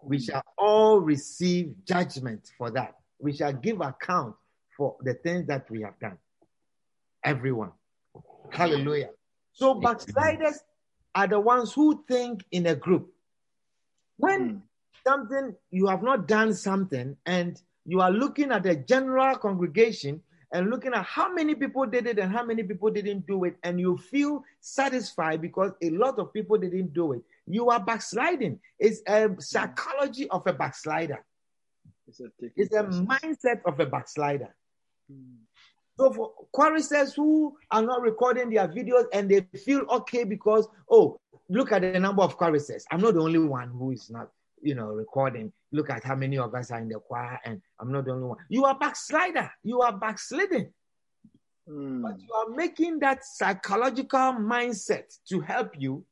[0.03, 0.23] We hmm.
[0.23, 2.95] shall all receive judgment for that.
[3.19, 4.35] We shall give account
[4.77, 6.17] for the things that we have done.
[7.23, 7.71] Everyone.
[8.51, 9.09] Hallelujah.
[9.53, 10.59] So backsliders
[11.15, 13.13] are the ones who think in a group.
[14.17, 14.61] When Mm.
[15.07, 20.69] something you have not done something and you are looking at the general congregation and
[20.69, 23.79] looking at how many people did it and how many people didn't do it and
[23.79, 29.01] you feel satisfied because a lot of people didn't do it you are backsliding it's
[29.07, 31.23] a psychology of a backslider
[32.07, 34.53] It's a it's a mindset of a backslider
[35.11, 35.37] Mm.
[35.99, 41.19] So for choristers who are not recording their videos and they feel okay because oh
[41.49, 42.85] look at the number of choruses.
[42.91, 44.29] I'm not the only one who is not,
[44.61, 45.51] you know, recording.
[45.71, 48.27] Look at how many of us are in the choir, and I'm not the only
[48.27, 48.37] one.
[48.49, 49.51] You are backslider.
[49.63, 50.71] You are backsliding.
[51.67, 52.01] Mm.
[52.01, 56.05] But you are making that psychological mindset to help you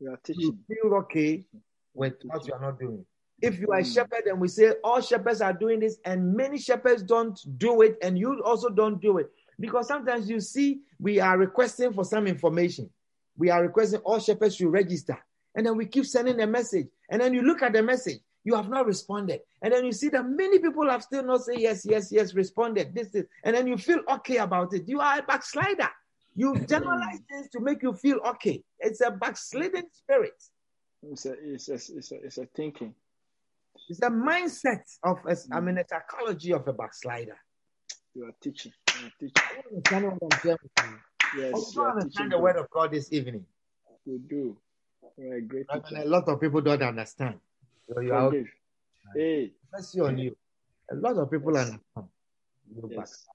[0.00, 0.58] You are teaching.
[0.68, 1.44] feel okay
[1.92, 3.04] with what you are not doing.
[3.44, 3.94] If you are a Mm.
[3.94, 7.98] shepherd and we say all shepherds are doing this, and many shepherds don't do it,
[8.02, 9.30] and you also don't do it,
[9.60, 12.90] because sometimes you see we are requesting for some information.
[13.36, 15.18] We are requesting all shepherds to register,
[15.54, 18.54] and then we keep sending a message, and then you look at the message, you
[18.54, 21.84] have not responded, and then you see that many people have still not say yes,
[21.84, 22.94] yes, yes, responded.
[22.94, 24.88] This is, and then you feel okay about it.
[24.88, 25.90] You are a backslider.
[26.36, 28.64] You generalize things to make you feel okay.
[28.80, 30.34] It's a backsliding spirit.
[31.02, 32.94] It's a, it's a, it's a, it's a thinking.
[33.88, 37.36] It's a mindset of, a, I mean, a psychology of a backslider.
[38.14, 38.72] You are teaching.
[39.00, 39.34] You are teaching.
[39.36, 40.58] I don't understand what I'm saying
[41.34, 41.40] you.
[41.42, 42.28] Yes, I you don't understand teaching.
[42.30, 43.44] the word of God this evening.
[44.06, 44.56] You do.
[45.18, 47.40] You are a great I mean, a lot of people don't understand.
[47.88, 48.46] So you are Forgive.
[49.14, 49.52] Hey.
[49.72, 50.36] mercy on you.
[50.90, 52.08] A lot of people understand.
[52.74, 53.26] You Yes.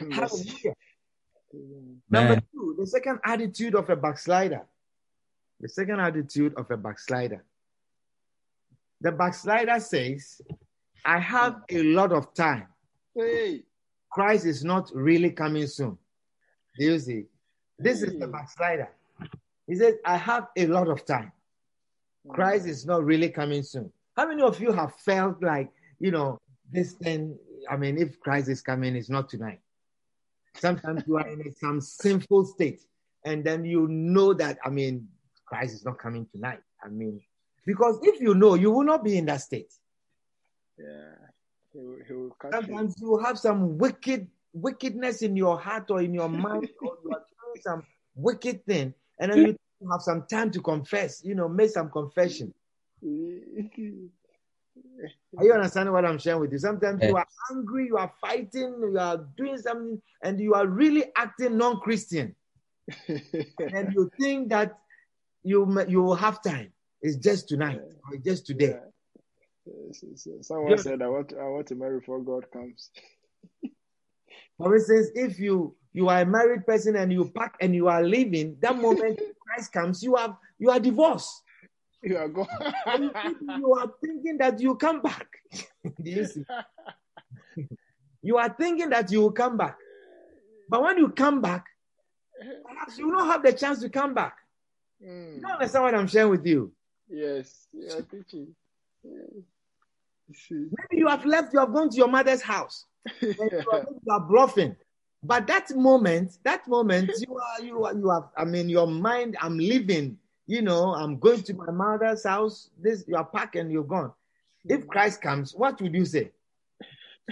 [0.00, 0.20] backslider.
[0.20, 0.72] Mercy.
[2.10, 4.62] Number two, the second attitude of a backslider.
[5.60, 7.44] The second attitude of a backslider.
[9.04, 10.40] The backslider says,
[11.04, 12.66] I have a lot of time.
[13.14, 13.62] Hey.
[14.10, 15.98] Christ is not really coming soon.
[16.78, 17.24] Do you see?
[17.78, 18.32] This is the Hmm.
[18.32, 18.88] backslider.
[19.66, 21.32] He says, I have a lot of time.
[22.30, 23.92] Christ is not really coming soon.
[24.16, 26.40] How many of you have felt like, you know,
[26.72, 27.38] this thing?
[27.70, 29.60] I mean, if Christ is coming, it's not tonight.
[30.56, 32.80] Sometimes you are in some sinful state,
[33.26, 35.08] and then you know that, I mean,
[35.44, 36.60] Christ is not coming tonight.
[36.82, 37.20] I mean,
[37.66, 39.72] because if you know, you will not be in that state.
[40.78, 41.14] Yeah.
[41.72, 42.58] He will, he will catch you.
[42.66, 47.10] Sometimes you have some wicked wickedness in your heart or in your mind, or you
[47.10, 47.82] are doing some
[48.14, 49.38] wicked thing, and then
[49.80, 51.22] you have some time to confess.
[51.24, 52.54] You know, make some confession.
[55.36, 56.58] Are you understanding what I'm sharing with you?
[56.58, 61.04] Sometimes you are angry, you are fighting, you are doing something, and you are really
[61.16, 62.34] acting non-Christian,
[63.08, 64.78] and you think that
[65.42, 66.72] you you will have time.
[67.04, 68.78] It's just tonight or just today.
[69.66, 70.48] Yes, yes, yes.
[70.48, 70.76] Someone Yeah.
[70.78, 72.90] said, I want, I want to marry before God comes.
[74.56, 78.02] For instance, if you you are a married person and you pack and you are
[78.02, 81.42] leaving, that moment Christ comes, you have you are divorced.
[82.02, 82.48] You are gone.
[83.58, 85.26] You are thinking that you will come back.
[85.84, 86.44] Do you see?
[88.22, 89.76] You are thinking that you will come back.
[90.70, 91.66] But when you come back,
[92.66, 94.36] perhaps you will not have the chance to come back.
[95.06, 95.36] Mm.
[95.36, 96.72] You don't understand what I'm sharing with you.
[97.08, 98.54] Yes, you are teaching.
[99.02, 99.40] Yeah.
[100.50, 102.86] Maybe you have left, you have gone to your mother's house.
[103.20, 104.76] and you are, you are bluffing.
[105.22, 109.36] But that moment, that moment, you are, you are, you have, I mean, your mind,
[109.40, 112.70] I'm leaving, you know, I'm going to my mother's house.
[112.80, 114.12] This, you are packed and you're gone.
[114.66, 116.30] If Christ comes, what would you say?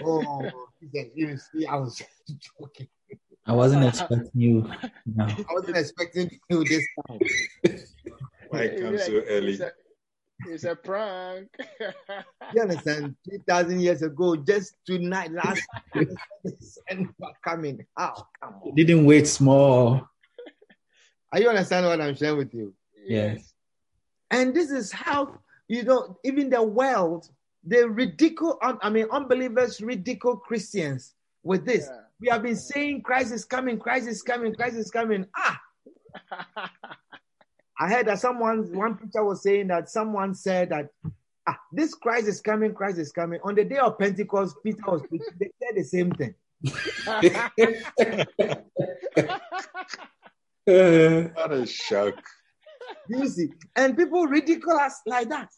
[0.03, 0.49] Oh,
[0.81, 2.01] you see, I was
[2.59, 2.87] joking.
[3.45, 4.71] I wasn't expecting you.
[5.05, 5.25] No.
[5.25, 7.19] I wasn't expecting you this time.
[8.53, 9.51] Why It's come like- so early?
[9.53, 9.71] It's a,
[10.47, 11.49] it's a prank.
[12.53, 13.15] You understand?
[13.27, 15.63] 3,000 years ago, just tonight, last
[16.89, 17.09] and
[17.43, 17.83] coming.
[17.97, 18.27] How?
[18.43, 18.75] Come on.
[18.75, 20.07] Didn't wait small.
[21.31, 22.75] Are you understand what I'm sharing with you?
[23.07, 23.53] Yes.
[24.29, 27.27] And this is how, you know, even the world,
[27.63, 31.87] they ridicule, I mean, unbelievers ridicule Christians with this.
[31.89, 31.99] Yeah.
[32.21, 35.25] We have been saying Christ is coming, Christ is coming, Christ is coming.
[35.35, 35.59] Ah,
[37.83, 40.87] I heard that someone, one preacher was saying that someone said that,
[41.45, 43.41] ah, this Christ is coming, Christ is coming.
[43.43, 46.33] On the day of Pentecost, Peter was preaching, they said the same thing.
[51.35, 52.23] What a shock.
[53.09, 53.49] You see?
[53.75, 55.49] And people ridicule us like that.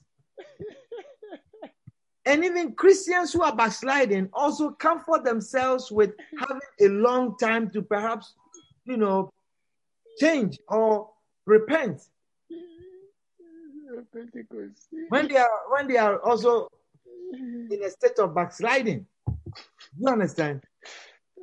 [2.25, 7.83] And even Christians who are backsliding also comfort themselves with having a long time to
[7.83, 8.33] perhaps,
[8.85, 9.29] you know,
[10.19, 11.11] change or
[11.45, 12.01] repent.
[14.13, 14.87] Pentecost.
[15.09, 16.69] When they are when they are also
[17.33, 19.05] in a state of backsliding.
[19.97, 20.63] You understand?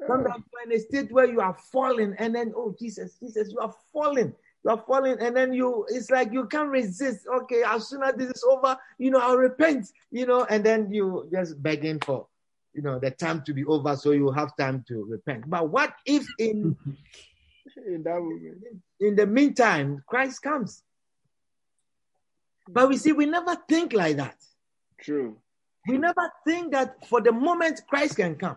[0.07, 3.59] Sometimes you're in a state where you are falling, and then oh Jesus, Jesus, you
[3.59, 4.35] are falling.
[4.65, 7.27] You are falling, and then you it's like you can't resist.
[7.43, 10.93] Okay, as soon as this is over, you know, I'll repent, you know, and then
[10.93, 12.27] you just begging for
[12.75, 15.49] you know the time to be over so you have time to repent.
[15.49, 16.77] But what if in
[17.87, 18.83] In that moment.
[19.01, 20.83] in the meantime Christ comes?
[22.69, 24.37] But we see, we never think like that.
[25.01, 25.39] True.
[25.89, 28.57] We never think that for the moment Christ can come.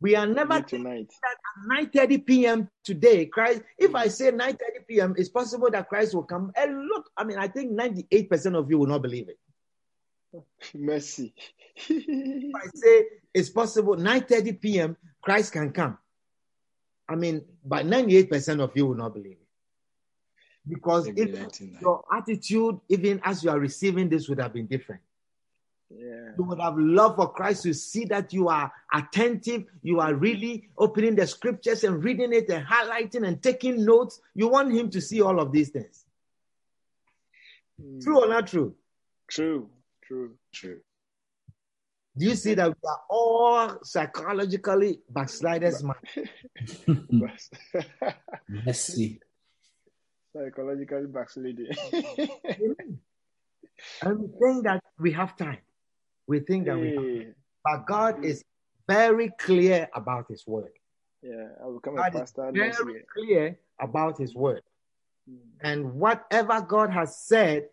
[0.00, 1.08] We are never tonight.
[1.10, 1.88] to night.
[1.88, 2.70] at 9:30 p.m.
[2.84, 3.24] today.
[3.24, 4.56] Christ, if I say 9:30
[4.86, 6.52] p.m., it's possible that Christ will come.
[6.56, 9.38] And look, I mean, I think 98% of you will not believe it.
[10.74, 11.32] Mercy.
[11.88, 15.96] If I say it's possible 9:30 p.m., Christ can come.
[17.08, 19.43] I mean, but 98% of you will not believe it.
[20.66, 21.30] Because if
[21.80, 25.02] your attitude, even as you are receiving this, would have been different.
[25.90, 26.30] yeah.
[26.38, 30.68] You would have loved for Christ to see that you are attentive, you are really
[30.78, 34.20] opening the scriptures and reading it and highlighting and taking notes.
[34.34, 36.06] You want Him to see all of these things.
[37.80, 38.02] Mm.
[38.02, 38.74] True or not true?
[39.28, 39.68] True.
[40.02, 40.34] True.
[40.52, 40.80] True.
[42.16, 45.82] Do you see that we are all psychologically backsliders?
[45.82, 45.96] man?
[47.10, 48.14] But-
[48.48, 49.20] Mercy.
[50.34, 51.68] Psychologically backsliding.
[54.02, 55.58] And we think that we have time.
[56.26, 57.28] We think that we have Hey,
[57.64, 58.42] But God is
[58.88, 60.72] very clear about His word.
[61.22, 64.62] yeah, I will come a God is pastor next very clear about His word.
[65.30, 65.38] Mm.
[65.62, 67.68] And whatever God has said,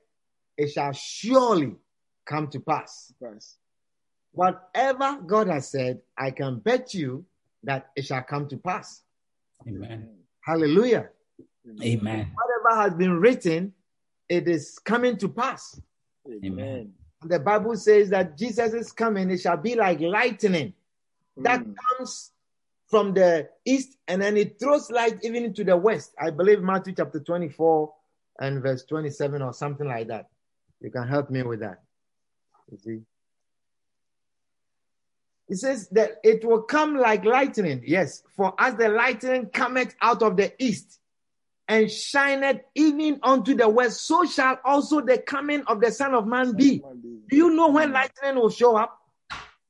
[0.57, 1.75] it shall surely
[2.25, 3.13] come to pass.
[3.21, 3.57] Pass.
[4.33, 7.25] Whatever God has said, I can bet you
[7.63, 9.03] that it shall come to pass.
[9.67, 10.09] Amen.
[10.41, 11.09] Hallelujah.
[11.81, 12.31] Amen.
[12.33, 13.73] Whatever has been written,
[14.27, 15.79] it is coming to pass.
[16.43, 16.93] Amen.
[17.21, 20.73] And the Bible says that Jesus is coming, it shall be like lightning
[21.37, 21.75] that Mm.
[21.77, 22.31] comes
[22.87, 26.13] from the east and then it throws light even into the west.
[26.19, 27.93] I believe Matthew chapter 24
[28.39, 30.29] and verse 27 or something like that.
[30.81, 31.81] You can help me with that.
[32.71, 33.01] You see?
[35.47, 37.83] It says that it will come like lightning.
[37.85, 41.00] Yes, for as the lightning cometh out of the east
[41.71, 46.27] and shineth even unto the west, so shall also the coming of the Son of
[46.27, 46.79] Man be.
[47.29, 48.97] Do you know when lightning will show up?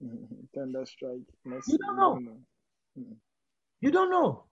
[0.03, 0.25] Mm.
[0.53, 1.19] Thunder strike.
[1.45, 2.13] You don't know.
[2.99, 3.15] Mm.
[3.81, 4.43] You don't know.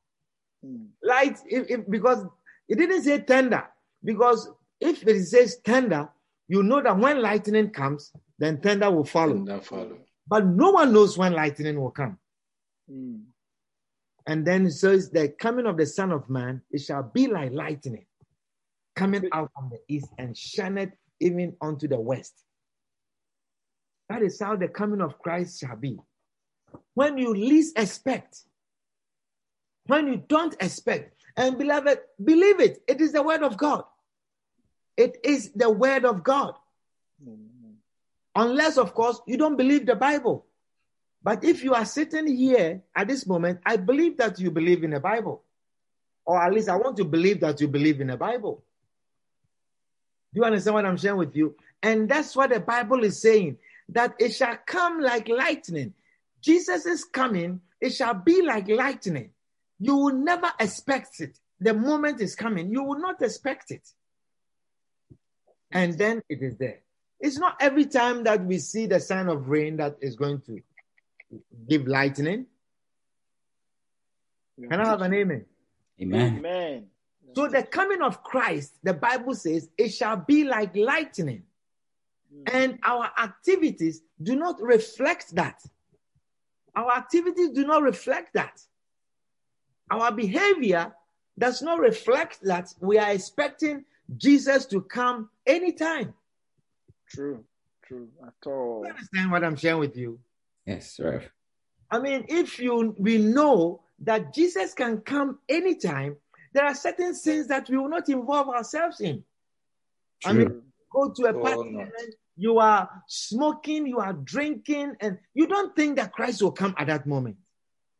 [0.66, 0.88] Mm.
[1.02, 2.26] light if, if because
[2.68, 3.64] it didn't say tender
[4.04, 4.50] because
[4.82, 6.10] if it says tender
[6.50, 9.98] you know that when lightning comes then thunder will follow And follow.
[10.28, 12.20] but no one knows when lightning will come
[12.92, 13.22] Mm.
[14.30, 17.52] And then it says the coming of the son of man it shall be like
[17.52, 18.06] lightning
[18.96, 22.34] coming out from the east and shineth even unto the west
[24.10, 25.98] that is how the coming of christ shall be
[26.94, 28.44] when you least expect
[29.90, 31.16] when you don't expect.
[31.36, 32.84] And beloved, believe it.
[32.88, 33.84] It is the word of God.
[34.96, 36.54] It is the word of God.
[38.36, 40.46] Unless, of course, you don't believe the Bible.
[41.22, 44.92] But if you are sitting here at this moment, I believe that you believe in
[44.92, 45.44] the Bible.
[46.26, 48.64] Or at least I want to believe that you believe in the Bible.
[50.34, 51.56] Do you understand what I'm sharing with you?
[51.82, 53.58] And that's what the Bible is saying
[53.90, 55.94] that it shall come like lightning.
[56.42, 59.32] Jesus is coming, it shall be like lightning.
[59.80, 61.40] You will never expect it.
[61.60, 63.90] The moment is coming, you will not expect it.
[65.72, 66.80] And then it is there.
[67.20, 70.62] It's not every time that we see the sign of rain that is going to
[71.68, 72.46] give lightning.
[74.62, 75.46] Can I have an amen?
[76.02, 76.38] Amen.
[76.38, 76.88] Amen.
[77.36, 81.44] So the coming of Christ, the Bible says, it shall be like lightning.
[82.34, 82.54] Mm.
[82.54, 85.64] And our activities do not reflect that.
[86.76, 88.62] Our activities do not reflect that.
[89.92, 90.94] Our behavior
[91.38, 93.86] does not reflect that we are expecting
[94.18, 96.14] Jesus to come anytime.
[97.08, 97.44] True.
[97.84, 98.08] True.
[98.26, 98.84] At all.
[98.84, 100.20] You understand what I'm sharing with you?
[100.70, 101.28] Yes, Rev.
[101.90, 106.16] I mean, if you we know that Jesus can come anytime,
[106.54, 109.24] there are certain sins that we will not involve ourselves in.
[110.24, 110.64] I mean, True.
[110.94, 111.88] go to a Or party not.
[112.36, 116.86] you are smoking, you are drinking, and you don't think that Christ will come at
[116.86, 117.38] that moment.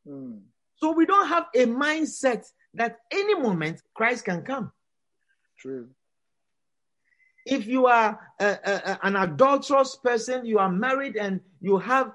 [0.08, 0.42] Mm.
[0.76, 2.46] So we don't have a mindset
[2.76, 4.72] that any moment Christ can come.
[5.58, 5.90] True.
[7.46, 12.14] If you are a- a- an adulterous person, you are married and you have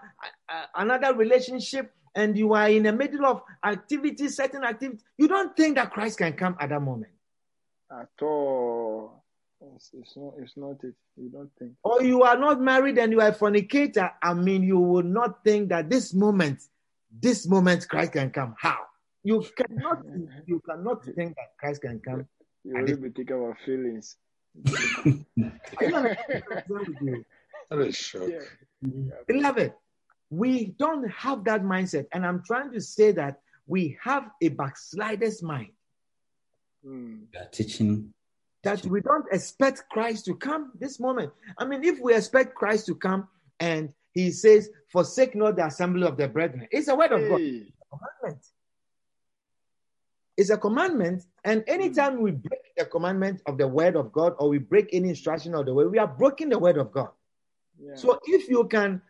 [0.49, 5.57] a- another relationship and you are in the middle of activities, certain activities, you don't
[5.57, 7.13] think that Christ can come at that moment.
[7.91, 9.25] At all.
[9.75, 10.35] It's, it's not.
[10.39, 10.95] It's not it.
[11.17, 11.73] You don't think.
[11.83, 15.43] Or you are not married and you are a fornicator, I mean, you will not
[15.43, 16.61] think that this moment,
[17.11, 18.55] this moment Christ can come.
[18.59, 18.79] How?
[19.23, 20.03] You cannot,
[20.47, 22.27] you cannot think that Christ can come.
[22.65, 24.17] You will be thinking about feelings.
[24.57, 27.25] Are you understand what I'm saying?
[27.71, 28.29] That is shock.
[28.29, 28.41] Yeah.
[29.27, 29.73] Beloved,
[30.31, 32.07] we don't have that mindset.
[32.13, 35.71] And I'm trying to say that we have a backslider's mind,
[36.87, 37.23] Mm.
[37.33, 38.13] We are teaching.
[38.63, 41.33] that we don't expect Christ to come this moment.
[41.59, 43.27] I mean, if we expect Christ to come
[43.59, 46.69] and he says, Forsake not the assembly of the brethren.
[46.71, 47.41] It's a word of God.
[50.37, 54.49] It's a commandment, and anytime we break the commandment of the word of God or
[54.49, 57.11] we break any instruction of the way, we are breaking the word of God.
[57.79, 57.95] Yeah.
[57.95, 59.01] So if you can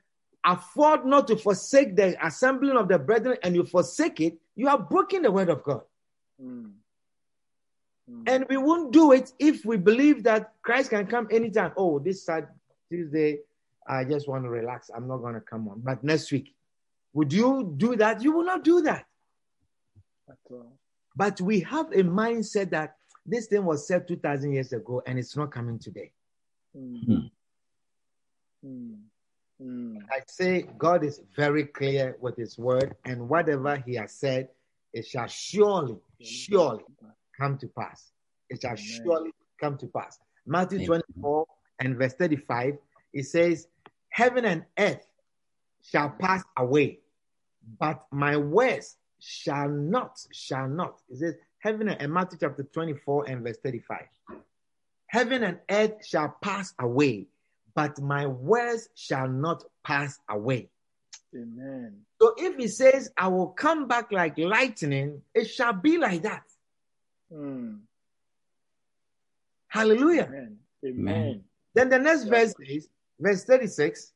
[0.44, 4.78] afford not to forsake the assembling of the brethren and you forsake it, you are
[4.78, 5.82] breaking the word of God.
[6.42, 6.72] Mm.
[8.10, 8.22] Mm.
[8.26, 11.72] And we won't do it if we believe that Christ can come anytime.
[11.76, 12.54] Oh, this Sat-
[12.90, 13.38] Tuesday,
[13.86, 14.90] I just want to relax.
[14.94, 15.80] I'm not going to come on.
[15.80, 16.54] But next week,
[17.14, 18.22] would you do that?
[18.22, 19.06] You will not do that.
[20.28, 20.78] At all.
[21.16, 22.96] But we have a mindset that
[23.26, 26.12] this thing was said 2,000 years ago and it's not coming today.
[26.76, 27.30] Mm.
[28.64, 28.96] Mm.
[29.62, 29.98] Mm.
[30.10, 34.48] I say God is very clear with his word, and whatever he has said,
[34.92, 36.84] it shall surely, surely
[37.38, 38.12] come to pass.
[38.50, 39.00] It shall Amen.
[39.04, 40.18] surely come to pass.
[40.46, 41.02] Matthew Amen.
[41.16, 41.46] 24
[41.80, 42.78] and verse 35,
[43.12, 43.68] it says,
[44.08, 45.06] Heaven and earth
[45.82, 47.00] shall pass away,
[47.78, 51.00] but my words shall not, shall not.
[51.08, 54.06] It says, Heaven and, and Matthew chapter 24 and verse 35.
[55.06, 57.26] Heaven and earth shall pass away,
[57.74, 60.68] but my words shall not pass away.
[61.34, 62.00] Amen.
[62.20, 66.42] So if he says, I will come back like lightning, it shall be like that.
[67.32, 67.80] Mm.
[69.68, 70.28] Hallelujah.
[70.28, 70.58] Amen.
[70.84, 71.44] Amen.
[71.74, 74.12] Then the next verse says, verse 36,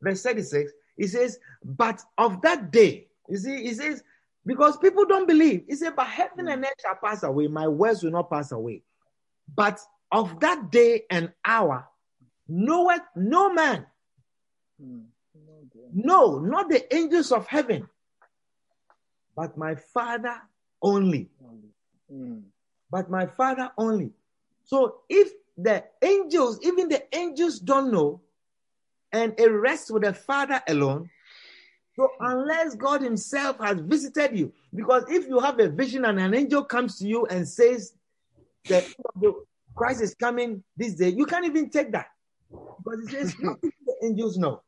[0.00, 4.02] verse 36, he says, But of that day, you see, he says,
[4.46, 5.64] because people don't believe.
[5.68, 8.82] He said, But heaven and earth shall pass away, my words will not pass away.
[9.54, 9.80] But
[10.12, 11.86] of that day and hour,
[12.48, 13.86] knoweth no man,
[14.82, 15.04] Mm.
[15.92, 17.86] No, not the angels of heaven,
[19.36, 20.36] but my Father
[20.82, 21.28] only.
[22.12, 22.42] Mm.
[22.90, 24.10] but my father only.
[24.64, 28.20] So if the angels, even the angels don't know,
[29.12, 31.08] and it rests with the father alone,
[32.00, 36.34] so unless God Himself has visited you, because if you have a vision and an
[36.34, 37.92] angel comes to you and says
[38.70, 38.86] that
[39.76, 42.06] Christ is coming this day, you can't even take that.
[42.50, 44.62] Because it says the angels know.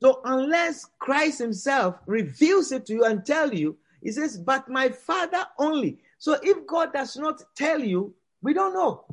[0.00, 4.88] So unless Christ Himself reveals it to you and tell you, He says, "But my
[4.88, 9.04] Father only." So if God does not tell you, we don't know.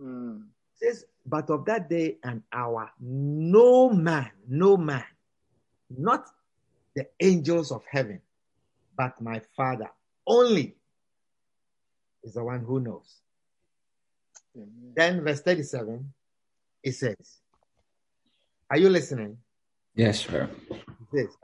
[0.00, 0.42] Mm.
[0.80, 5.04] It says, "But of that day and hour, no man, no man,
[5.90, 6.26] not
[6.94, 8.22] the angels of heaven,
[8.96, 9.90] but my Father
[10.26, 10.74] only
[12.22, 13.20] is the one who knows."
[14.56, 14.92] Amen.
[14.96, 16.12] Then verse thirty-seven,
[16.82, 17.40] it says,
[18.70, 19.38] "Are you listening?"
[19.94, 20.48] Yes, sir.
[20.70, 21.36] It says,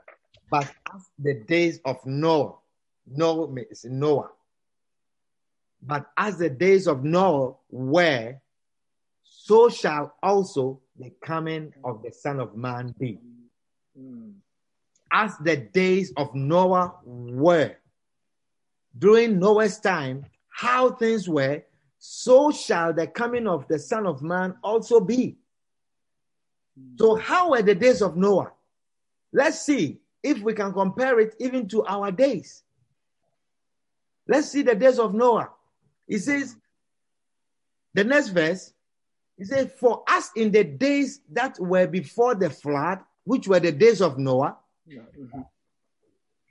[0.49, 2.55] but as the days of Noah,
[3.05, 4.31] Noah means Noah.
[5.81, 8.39] But as the days of Noah were,
[9.45, 13.19] so shall also the coming of the Son of Man be.
[15.13, 17.75] As the days of Noah were,
[18.97, 21.61] during Noah's time, how things were,
[21.99, 25.37] so shall the coming of the Son of Man also be.
[26.97, 28.51] So, how were the days of Noah?
[29.31, 32.63] Let's see if we can compare it even to our days.
[34.27, 35.51] Let's see the days of Noah.
[36.07, 36.55] He says,
[37.93, 38.73] the next verse,
[39.37, 43.71] he says, For us in the days that were before the flood, which were the
[43.71, 45.01] days of Noah, Yeah.
[45.17, 45.47] Mhm.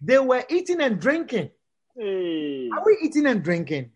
[0.03, 1.51] they were eating and drinking.
[1.97, 2.69] Hey.
[2.71, 3.93] Are we eating and drinking?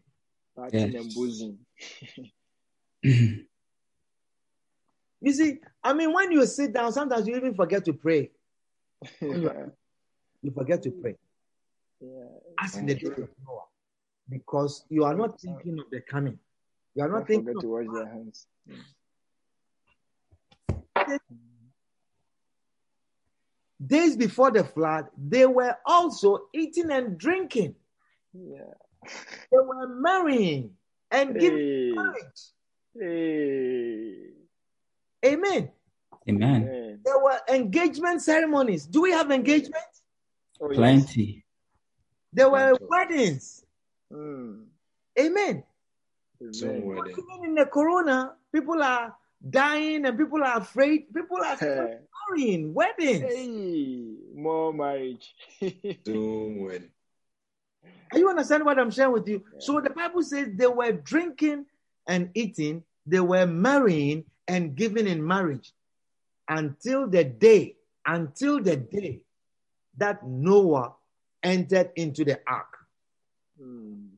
[0.57, 1.05] Partying Yes.
[1.05, 1.59] and boozing.
[5.21, 8.31] You see, I mean, when you sit down, sometimes you even forget to pray.
[9.21, 9.67] yeah.
[10.43, 11.17] You forget to pray.
[12.63, 13.65] As in the days of Noah.
[14.29, 16.39] Because you are not thinking of the coming.
[16.99, 18.47] You are Don't not thinking forget to wash their hands.
[23.85, 27.77] days before the flood, they were also eating and drinking.
[28.35, 28.75] Yeah.
[29.05, 30.73] They were marrying
[31.13, 31.93] and giving Hey.
[31.95, 32.41] marriage.
[32.99, 34.33] Hey.
[35.25, 35.71] Amen.
[36.29, 36.65] Amen.
[36.65, 37.01] Man.
[37.05, 38.87] There were engagement ceremonies.
[38.87, 39.85] Do we have engagement?
[40.61, 40.77] Oh, yes.
[40.77, 41.45] Plenty.
[42.33, 42.87] There were Plenty.
[42.91, 43.65] weddings.
[44.13, 44.67] Mm.
[45.19, 45.63] Amen.
[46.53, 46.87] Zoom Amen.
[46.87, 47.15] wedding.
[47.19, 49.15] Even in the corona, people are
[49.51, 51.13] dying and people are afraid.
[51.13, 51.99] People are still Hey.
[52.31, 53.35] marrying, weddings.
[53.35, 54.15] Hey.
[54.35, 55.35] More marriage.
[56.07, 56.91] Zoom wedding.
[58.13, 59.45] Are you understand what I'm sharing with you?
[59.53, 59.59] Yeah.
[59.61, 61.67] So the Bible says they were drinking
[62.07, 65.73] and eating, they were marrying and giving in marriage
[66.49, 67.77] until the day,
[68.07, 69.21] until the day
[69.99, 70.95] that Noah
[71.43, 72.75] entered into the ark
[73.61, 74.18] Mm.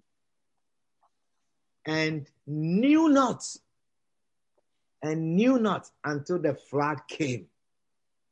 [1.86, 3.44] And knew not
[5.02, 7.46] and knew not until the flood came.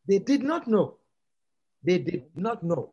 [0.06, 0.96] They did not know.
[1.82, 2.92] They did not know.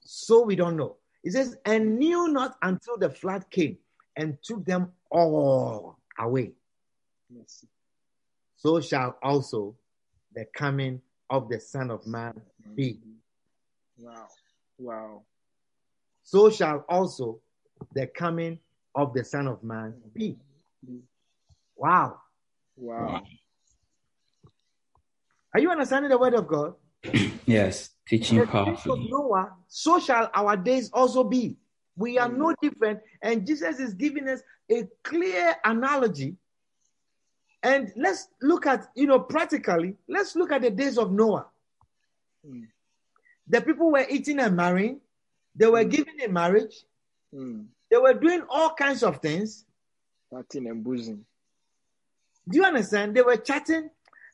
[0.00, 0.96] So we don't know.
[1.22, 3.78] It says, and knew not until the flood came
[4.16, 6.52] and took them all away.
[7.28, 7.64] Yes.
[8.56, 9.76] So shall also
[10.34, 12.40] the coming of the Son of Man
[12.74, 12.98] be.
[13.98, 14.26] Wow.
[14.78, 15.22] Wow.
[16.22, 17.40] So shall also
[17.94, 18.58] the coming
[18.94, 20.36] of the Son of Man be.
[21.76, 22.18] Wow.
[22.76, 23.22] Wow.
[25.54, 26.74] Are you understanding the word of God?
[27.46, 27.90] Yes.
[28.06, 28.98] Teaching The days of.
[29.08, 31.56] Noah, so shall our days also be.
[31.96, 33.00] We are no different.
[33.20, 36.36] And Jesus is giving us a clear analogy.
[37.62, 41.46] And let's look at, you know, practically, let's look at the days of Noah.
[42.48, 42.68] Mm.
[43.48, 45.00] The people were eating and marrying,
[45.56, 46.84] they were giving in marriage,
[47.34, 47.66] Mm.
[47.90, 49.64] They were doing all kinds of things.
[50.32, 51.24] Chatting and boozing.
[52.48, 53.14] Do you understand?
[53.14, 53.90] They were chatting.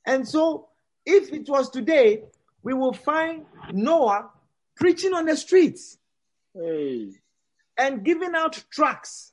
[0.07, 0.69] And so,
[1.05, 2.25] if it was today,
[2.63, 4.31] we will find Noah
[4.77, 5.99] preaching on the streets
[6.55, 7.11] Hey.
[7.79, 9.33] and giving out tracts.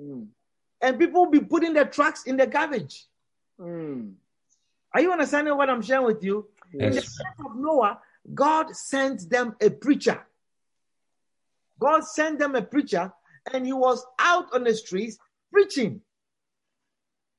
[0.00, 0.28] Mm.
[0.80, 3.06] And people will be putting their tracts in the garbage.
[3.60, 4.14] Mm.
[4.94, 6.48] Are you understanding what I'm sharing with you?
[6.72, 8.00] In the time of Noah,
[8.34, 10.20] God sent them a preacher.
[11.78, 13.12] God sent them a preacher,
[13.52, 15.18] and he was out on the streets
[15.52, 16.00] preaching.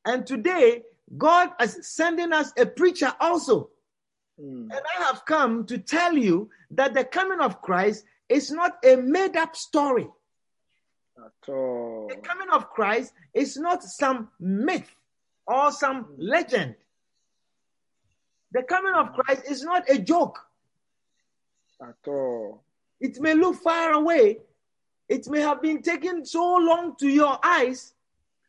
[0.05, 0.83] And today,
[1.17, 3.69] God is sending us a preacher also.
[4.39, 4.63] Mm.
[4.63, 8.95] And I have come to tell you that the coming of Christ is not a
[8.95, 10.07] made up story.
[11.17, 12.07] At all.
[12.09, 14.89] The coming of Christ is not some myth
[15.45, 16.75] or some legend.
[18.51, 20.39] The coming of Christ is not a joke.
[21.81, 22.63] At all.
[22.99, 24.39] It may look far away,
[25.13, 27.93] it may have been taken so long to your eyes,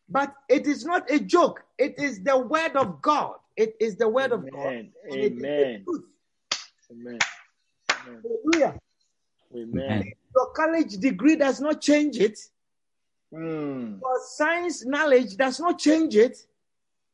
[0.09, 1.63] but it is not a joke.
[1.77, 3.35] It is the word of God.
[3.55, 4.67] It is the word of God.
[4.67, 4.93] Amen.
[5.11, 5.85] And it is the Amen.
[6.91, 7.19] Amen.
[8.01, 8.23] Amen.
[8.23, 8.79] Hallelujah.
[9.55, 10.13] Amen.
[10.35, 12.39] Your college degree does not change it.
[13.31, 14.01] Mm.
[14.01, 16.47] Your science knowledge does not change it.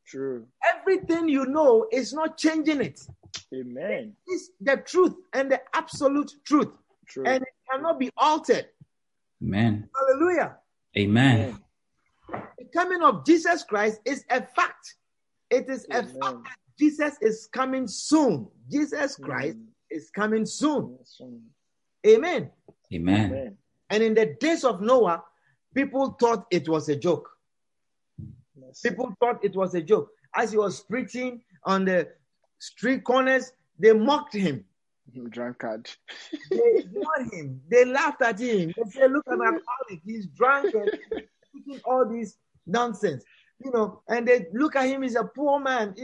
[0.05, 0.45] True.
[0.75, 3.05] Everything you know is not changing it.
[3.53, 4.15] Amen.
[4.27, 6.71] It's the truth and the absolute truth,
[7.05, 7.25] True.
[7.25, 8.67] and it cannot be altered.
[9.43, 9.89] Amen.
[9.95, 10.57] Hallelujah.
[10.97, 11.57] Amen.
[12.29, 14.95] The coming of Jesus Christ is a fact.
[15.49, 16.13] It is a fact
[16.43, 18.47] that Jesus is coming soon.
[18.69, 19.67] Jesus Christ Mm.
[19.89, 20.97] is coming soon.
[21.21, 21.41] Mm.
[22.07, 22.51] Amen.
[22.93, 23.25] Amen.
[23.25, 23.57] Amen.
[23.89, 25.23] And in the days of Noah,
[25.73, 27.29] people thought it was a joke.
[28.55, 28.81] Yes.
[28.81, 30.09] People thought it was a joke.
[30.33, 32.07] As he was preaching on the
[32.59, 34.65] street corners, they mocked him.
[35.29, 35.89] Drunkard.
[36.49, 37.61] They ignored him.
[37.69, 38.73] They laughed at him.
[38.75, 40.01] They said, Look at my colleague.
[40.05, 40.89] He's drunk and
[41.49, 43.23] speaking all this nonsense.
[43.63, 45.95] You know, and they look at him, he's a poor man.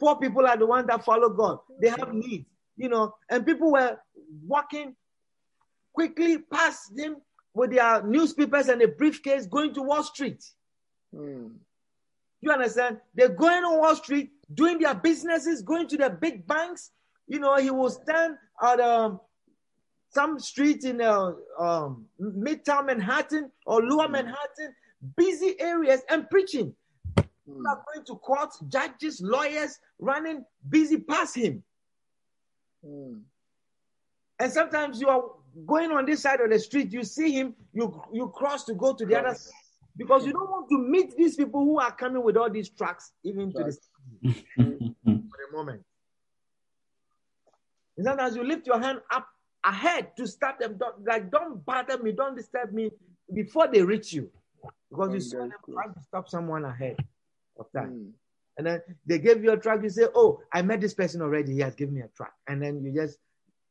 [0.00, 1.58] Poor people are the ones that follow God.
[1.80, 2.46] They have needs,
[2.76, 3.98] you know, and people were
[4.46, 4.96] walking
[5.92, 7.16] quickly past him
[7.54, 10.44] with their newspapers and a briefcase going to Wall Street.
[11.14, 11.52] Mm.
[12.40, 12.98] You understand?
[13.14, 16.90] They're going on Wall Street, doing their businesses, going to the big banks.
[17.26, 19.20] You know, he will stand at um,
[20.10, 24.74] some street in uh, um, Midtown Manhattan or Lower Manhattan,
[25.16, 26.74] busy areas, and preaching.
[27.16, 27.68] People Mm.
[27.68, 31.62] are going to court, judges, lawyers, running busy past him.
[32.82, 33.20] Mm.
[34.38, 35.22] And sometimes you are
[35.66, 38.94] going on this side of the street, you see him, you you cross to go
[38.94, 39.52] to the other side
[39.96, 43.12] because you don't want to meet these people who are coming with all these trucks,
[43.24, 43.78] even to the
[44.56, 44.64] for
[45.04, 45.84] the moment.
[47.96, 49.26] And sometimes you lift your hand up
[49.64, 50.76] ahead to stop them.
[50.78, 52.90] Don't, like, don't bother me, don't disturb me
[53.32, 54.30] before they reach you.
[54.90, 56.96] Because you saw them trying to stop someone ahead
[57.58, 57.90] of time.
[57.90, 58.10] Mm.
[58.56, 61.52] And then they gave you a truck, you say, Oh, I met this person already.
[61.54, 62.32] He has given me a truck.
[62.46, 63.18] And then you just,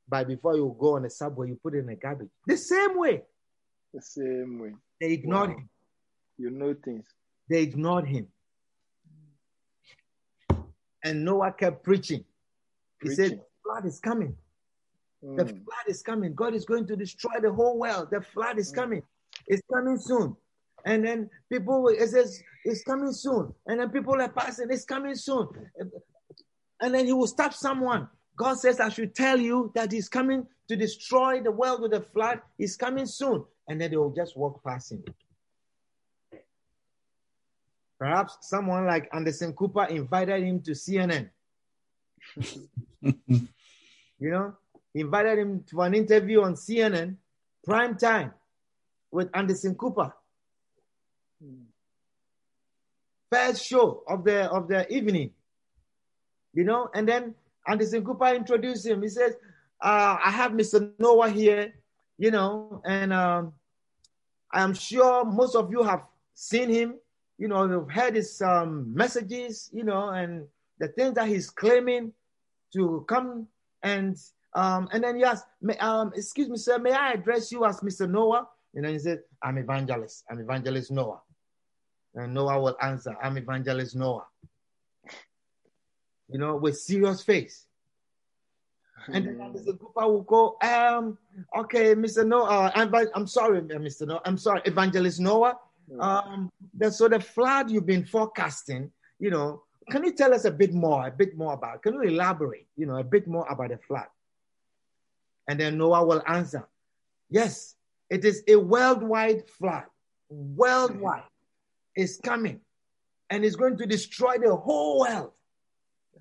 [0.10, 2.30] by before you go on a subway, you put it in a garbage.
[2.46, 3.24] The same way.
[3.94, 4.74] The same way.
[5.00, 5.56] They ignored Wow.
[5.58, 5.70] him.
[6.38, 7.06] You know things.
[7.50, 8.28] They ignored him.
[11.04, 12.26] And Noah kept preaching.
[13.02, 13.42] He said, Preaching.
[13.64, 14.36] Flood is coming.
[15.22, 15.64] The Mm.
[15.64, 16.36] flood is coming.
[16.36, 18.10] God is going to destroy the whole world.
[18.12, 19.04] The flood is coming.
[19.48, 20.36] It's coming soon.
[20.86, 23.54] And then people, it says, it's coming soon.
[23.66, 25.48] And then people are passing, it's coming soon.
[26.82, 28.10] And then he will stop someone.
[28.36, 32.02] God says, I should tell you that he's coming to destroy the world with a
[32.02, 32.42] flood.
[32.58, 33.46] He's coming soon.
[33.70, 35.06] And then they will just walk past him.
[37.98, 41.30] Perhaps someone like Anderson Cooper invited him to CNN.
[44.24, 44.56] You know,
[44.94, 47.18] he invited him to an interview on CNN,
[47.66, 48.32] prime time,
[49.12, 50.14] with Anderson Cooper.
[53.30, 55.32] first show of the of the evening.
[56.54, 57.36] You know, and then
[57.68, 59.02] Anderson Cooper introduced him.
[59.02, 59.34] He says,
[59.82, 60.92] uh, I have Mr.
[61.00, 61.74] Noah here,
[62.18, 63.54] you know, and um,
[64.54, 66.04] I'm sure most of you have
[66.34, 66.96] seen him,
[67.38, 70.48] you know, you've heard his um, messages, you know, and
[70.80, 72.14] the things that he's claiming
[72.72, 73.48] to come
[73.84, 74.18] and
[74.56, 78.10] um, and then yes, may, um, excuse me, sir, may I address you as Mr.
[78.10, 78.48] Noah?
[78.76, 80.24] And then he said, I'm evangelist.
[80.30, 81.22] I'm evangelist Noah.
[82.16, 84.26] And Noah will answer, I'm evangelist Noah.
[86.30, 87.66] You know, with serious face.
[89.08, 89.78] And then Mr.
[89.78, 91.18] Cooper will go, um,
[91.58, 92.26] okay, Mr.
[92.26, 94.08] Noah, uh, I'm, I'm sorry, Mr.
[94.08, 95.58] Noah, I'm sorry, Evangelist Noah.
[96.00, 96.52] Um,
[96.90, 101.08] so the flood you've been forecasting, you know, can you tell us a bit more,
[101.08, 104.08] a bit more about, can you elaborate, you know, a bit more about the flood?
[105.48, 106.68] And then Noah will answer,
[107.30, 107.76] yes,
[108.10, 109.86] it is a worldwide flood,
[110.30, 111.24] worldwide.
[111.96, 112.60] is coming
[113.30, 115.32] and it's going to destroy the whole world.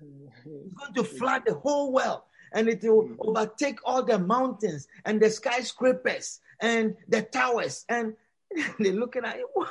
[0.01, 2.21] It's going to flood the whole world
[2.53, 7.85] and it will overtake all the mountains and the skyscrapers and the towers.
[7.89, 8.13] And
[8.79, 9.69] they're looking at it, what?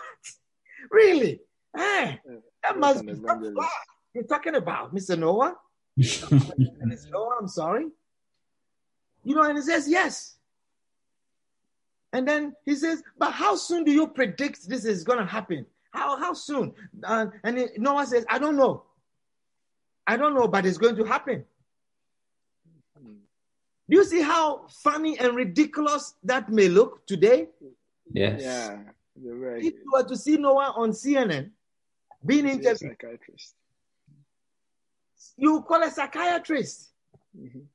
[0.90, 1.40] Really?
[1.76, 2.16] Eh,
[2.63, 3.69] that must be some flood
[4.15, 5.19] you're talking about, Mr.
[5.19, 5.57] Noah.
[5.97, 7.87] and it's Noah, I'm sorry.
[9.25, 10.37] You know, and he says, yes.
[12.13, 15.65] And then he says, but how soon do you predict this is going to happen?
[15.93, 16.73] How, how soon?
[17.03, 18.85] Uh, and he, Noah says, I don't know.
[20.07, 21.45] I don't know, but it's going to happen.
[23.89, 27.49] Do you see how funny and ridiculous that may look today?
[28.13, 28.41] Yes.
[28.43, 28.79] Yeah,
[29.21, 29.63] you're right.
[29.63, 31.51] If you were to see Noah on CNN
[32.25, 33.55] being interviewed, psychiatrist.
[35.37, 36.91] you call a psychiatrist.
[37.37, 37.66] Mhm.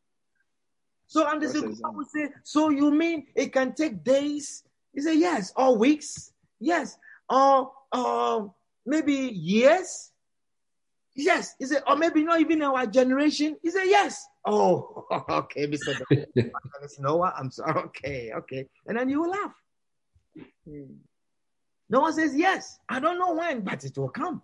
[1.08, 4.64] So Anderson Process, Cooper would say, So you mean it can take days?
[4.94, 6.98] He said, Yes, or weeks, yes,
[7.30, 8.54] or or
[8.86, 10.12] maybe years.
[11.16, 11.56] Yes.
[11.58, 13.58] He said, or maybe not even our generation.
[13.64, 14.24] He said, Yes.
[14.46, 15.98] Oh, okay, Mr.
[17.00, 17.34] Noah.
[17.38, 17.82] I'm sorry.
[17.86, 18.68] Okay, okay.
[18.86, 19.56] And then you will laugh.
[21.90, 21.92] Mm.
[21.92, 22.80] Noah says, Yes.
[22.90, 24.42] I don't know when, but it will come.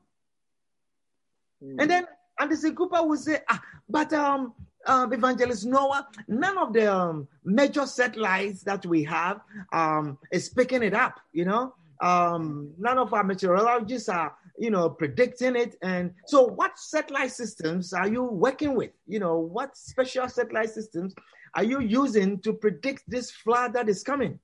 [1.64, 1.76] Mm.
[1.80, 2.08] And then
[2.40, 4.54] Anderson Cooper will say, ah, but um,
[4.86, 9.42] um, Evangelist Noah, none of the um, major satellites that we have
[9.72, 11.74] um, is picking it up, you know.
[12.02, 15.78] Um, none of our meteorologists are, you know, predicting it.
[15.82, 18.92] And so, what satellite systems are you working with?
[19.08, 21.16] You know, what special satellite systems
[21.56, 24.40] are you using to predict this flood that is coming?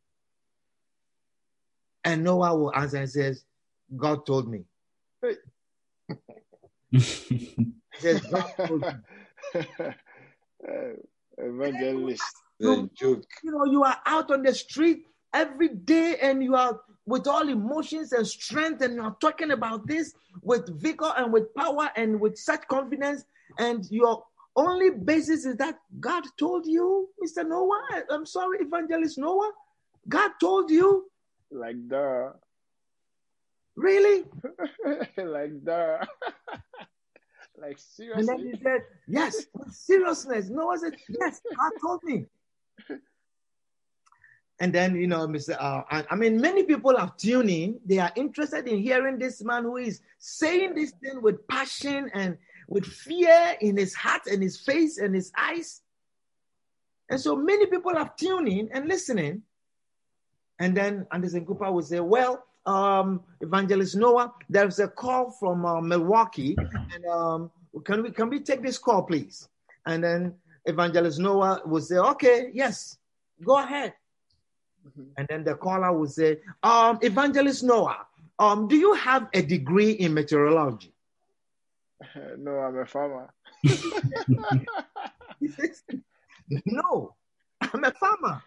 [2.04, 3.44] And Noah will answer and says,
[3.96, 4.64] God told me.
[8.00, 8.88] Says, God told me.
[9.56, 9.92] Uh,
[11.38, 12.24] evangelist.
[12.60, 13.24] The joke.
[13.44, 17.48] you know, you are out on the street every day and you are with all
[17.48, 22.38] emotions and strength and you're talking about this with vigor and with power and with
[22.38, 23.24] such confidence
[23.58, 24.24] and your
[24.56, 27.48] only basis is that God told you, Mr.
[27.48, 28.04] Noah.
[28.10, 29.52] I'm sorry, Evangelist Noah.
[30.08, 31.09] God told you,
[31.52, 32.34] like the
[33.76, 34.26] really?
[35.18, 36.08] like the
[37.62, 38.20] like seriously?
[38.20, 40.50] And then he said, Yes, with seriousness.
[40.50, 42.26] Noah said, Yes, God told me.
[44.62, 45.56] And then, you know, Mr.
[45.58, 47.80] Uh, I, I mean, many people are tuning.
[47.86, 52.38] They are interested in hearing this man who is saying this thing with passion and
[52.68, 55.82] with fear in his heart and his face and his eyes.
[57.10, 59.44] And so many people are tuning and listening.
[60.60, 65.82] And then Anderson Cooper will say, Well, um, Evangelist Noah, there's a call from uh,
[65.82, 66.56] Milwaukee,
[66.94, 67.52] and um,
[67.84, 69.50] can we can we take this call, please?
[69.86, 70.36] And then
[70.66, 72.98] Evangelist Noah will say, "Okay, yes,
[73.44, 73.94] go ahead."
[75.18, 78.06] And then the caller will say, um, "Evangelist Noah,
[78.38, 80.94] um, do you have a degree in meteorology?"
[82.38, 83.34] no, I'm a farmer.
[86.66, 87.16] "No,
[87.62, 88.44] I'm a farmer."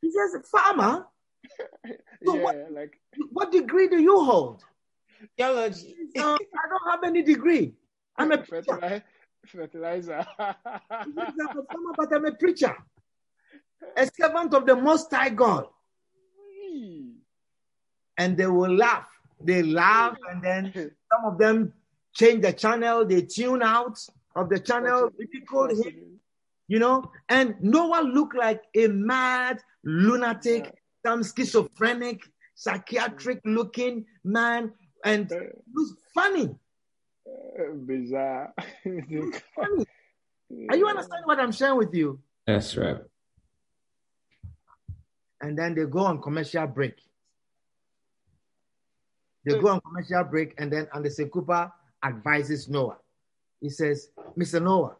[0.00, 1.06] He says, "Farmer,
[2.24, 3.00] So yeah, what- like
[3.30, 4.64] what degree do you hold?"
[5.36, 5.96] Theology.
[6.18, 7.74] Um, I don't have any degree.
[8.16, 8.64] I'm a preacher.
[8.74, 9.04] fertilizer.
[9.46, 10.26] fertilizer.
[10.38, 12.76] Yes, I'm a farmer, but I'm a preacher,
[13.96, 15.66] a servant of the Most High God.
[18.18, 19.06] And they will laugh.
[19.40, 21.72] They laugh, and then some of them
[22.14, 23.04] change the channel.
[23.04, 23.98] They tune out
[24.36, 26.20] of the channel, ridiculed him,
[26.72, 27.04] you know.
[27.28, 30.72] And Noah looked like a mad lunatic,
[31.04, 32.22] some schizophrenic,
[32.54, 34.72] psychiatric-looking man,
[35.04, 36.48] and it was funny.
[37.86, 38.54] Bizarre.
[38.84, 39.84] funny.
[40.70, 42.18] Are you understanding what I'm sharing with you?
[42.46, 42.96] That's right.
[45.42, 46.96] and then they go on commercial break.
[49.44, 51.70] They go on commercial break, and then Anderson Cooper
[52.02, 52.96] advises Noah.
[53.60, 54.08] He says,
[54.38, 54.62] Mr.
[54.62, 54.96] Noah,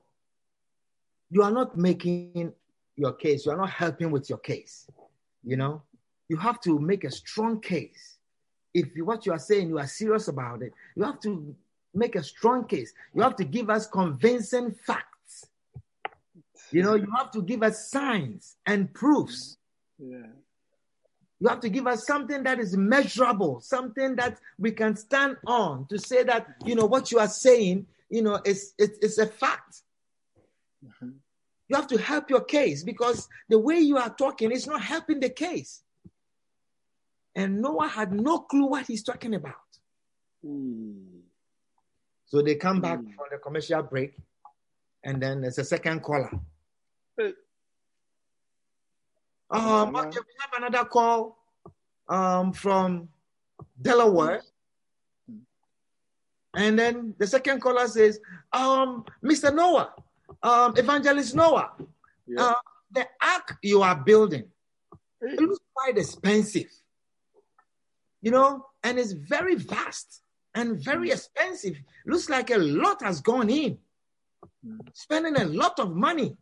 [1.32, 2.52] you are not making
[2.94, 4.86] your case, you are not helping with your case.
[5.42, 5.82] You know,
[6.28, 8.18] you have to make a strong case.
[8.74, 11.56] If you, what you are saying, you are serious about it, you have to
[11.94, 12.92] make a strong case.
[13.14, 15.46] You have to give us convincing facts.
[16.70, 19.56] You know, you have to give us signs and proofs.
[19.98, 20.26] Yeah.
[21.40, 25.86] You have to give us something that is measurable, something that we can stand on
[25.88, 29.26] to say that, you know, what you are saying, you know, it's, it's, it's a
[29.26, 29.82] fact.
[30.84, 31.14] Mhm.
[31.72, 35.20] You have to help your case because the way you are talking is not helping
[35.20, 35.82] the case.
[37.34, 39.70] And Noah had no clue what he's talking about.
[40.44, 41.22] Mm.
[42.26, 43.14] So they come back Mm.
[43.14, 44.18] for the commercial break,
[45.02, 46.30] and then there's a second caller.
[47.16, 47.32] Hey.
[49.48, 51.38] Um, okay, we have another call
[52.06, 53.08] um, from
[53.80, 54.42] Delaware.
[56.54, 58.20] And then the second caller says,
[58.52, 59.54] um, Mr.
[59.54, 59.94] Noah,
[60.42, 61.72] um, Evangelist Noah,
[62.26, 62.42] Yeah.
[62.42, 62.54] uh,
[62.90, 64.44] the ark you are building,
[65.20, 66.70] it looks quite expensive.
[68.20, 70.22] You know, and it's very vast
[70.54, 71.76] and very expensive.
[72.06, 73.78] Looks like a lot has gone in,
[74.64, 74.78] Mm.
[74.94, 76.36] spending a lot of money.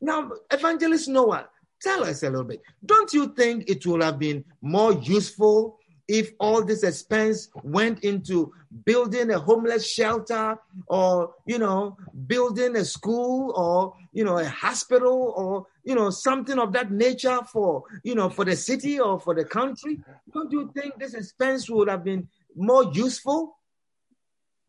[0.00, 1.48] Now, Evangelist Noah,
[1.80, 2.62] tell us a little bit.
[2.84, 5.79] Don't you think it would have been more useful
[6.10, 8.52] if all this expense went into
[8.84, 10.58] building a homeless shelter
[10.88, 11.96] or, you know,
[12.26, 17.38] building a school or, you know, a hospital or, you know, something of that nature
[17.52, 20.00] for, you know, for the city or for the country?
[20.34, 23.56] Don't you think this expense would have been more useful?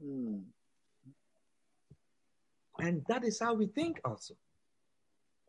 [0.03, 0.43] Mm.
[2.77, 4.35] And that is how we think also.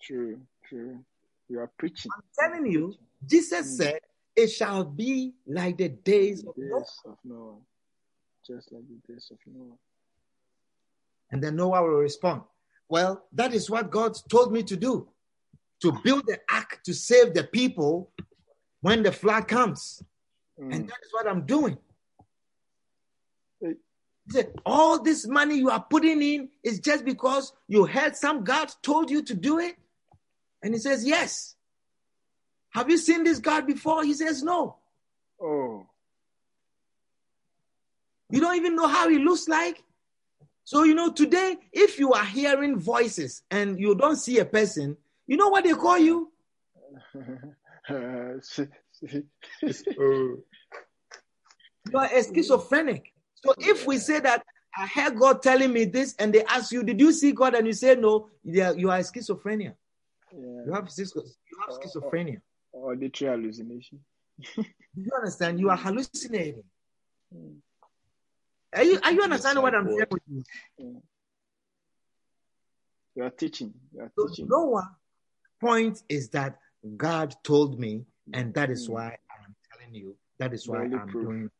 [0.01, 0.40] True.
[0.68, 1.05] True.
[1.49, 2.11] You are preaching.
[2.16, 2.95] I'm telling you,
[3.26, 3.76] Jesus Mm.
[3.76, 4.01] said,
[4.37, 6.85] it shall be like the days of Noah.
[7.05, 7.57] Of Noah.
[8.47, 9.76] Just like the days of Noah.
[11.30, 12.43] And then Noah will respond,
[12.89, 15.09] Well, that is what God told me to do
[15.83, 18.11] to build the ark to save the people
[18.80, 20.03] when the flood comes.
[20.61, 20.74] Mm.
[20.74, 21.76] And that is what I'm doing.
[23.61, 23.74] Hey.
[24.26, 28.45] He said, All this money you are putting in is just because you heard some
[28.45, 29.76] God told you to do it?
[30.62, 31.57] And he says, Yes.
[32.73, 34.03] Have you seen this God before?
[34.05, 34.77] He says, No.
[35.41, 35.87] Oh.
[38.31, 39.83] You don't even know how he looks like.
[40.64, 44.97] So, you know, today, if you are hearing voices and you don't see a person,
[45.27, 46.33] you know what they call you?
[51.91, 53.12] You are a schizophrenic.
[53.45, 54.45] So, if we say that
[54.77, 57.55] I heard God telling me this and they ask you, Did you see God?
[57.55, 59.75] And you say no, you are, schizophrenia.
[60.33, 60.62] yeah.
[60.64, 61.23] You have, you
[61.61, 61.79] have oh.
[61.79, 62.41] schizophrenia.
[62.83, 64.01] Auditory hallucination.
[64.57, 64.64] Do
[64.97, 65.61] you understand?
[65.61, 66.64] You are hallucinating.
[67.35, 67.57] Mm.
[68.74, 71.03] Are you, are you understanding what I'm saying with you?
[73.14, 73.72] You are teaching.
[73.95, 74.49] You are So teaching.
[74.49, 74.97] Noah
[75.61, 76.59] point is that
[76.97, 80.16] God told me, and that is why I'm telling you.
[80.39, 81.24] That is why Very I'm proof.
[81.26, 81.51] doing.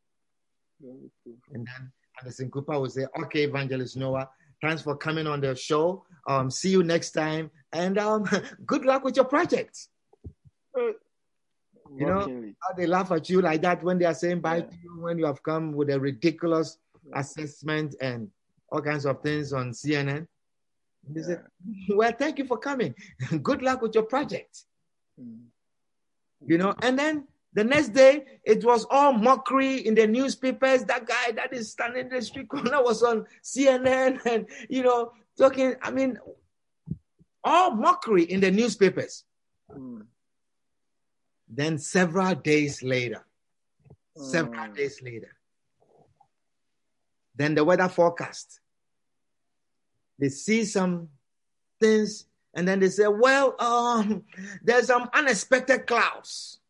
[1.53, 4.29] And then Anderson Cooper will say, "Okay, Evangelist Noah,
[4.61, 6.05] thanks for coming on the show.
[6.27, 8.25] Um, see you next time, and um,
[8.67, 9.89] good luck with your project."
[10.77, 10.93] Uh,
[11.99, 12.21] You know.
[12.63, 14.63] How they laugh at you like that when they are saying bye Yeah.
[14.65, 16.79] to you when you have come with a ridiculous
[17.15, 18.31] assessment and
[18.71, 20.27] all kinds of things on CNN.
[21.09, 21.39] They say,
[21.91, 22.95] "Well, thank you for coming.
[23.43, 24.65] good luck with your project."
[25.21, 25.43] Mm.
[26.47, 31.07] you know and then the next day it was all mockery in the newspapers that
[31.07, 35.75] guy that is standing in the street corner was on cnn and you know talking
[35.83, 36.19] i mean
[37.45, 39.25] all mockery in the newspapers
[39.71, 40.07] Mm.
[41.55, 43.25] Then several days later
[44.17, 44.77] several Mm.
[44.77, 45.35] days later
[47.35, 48.61] then the weather forecast
[50.19, 51.09] they see some
[51.81, 54.25] things and then they say well um
[54.63, 56.61] there's some unexpected clouds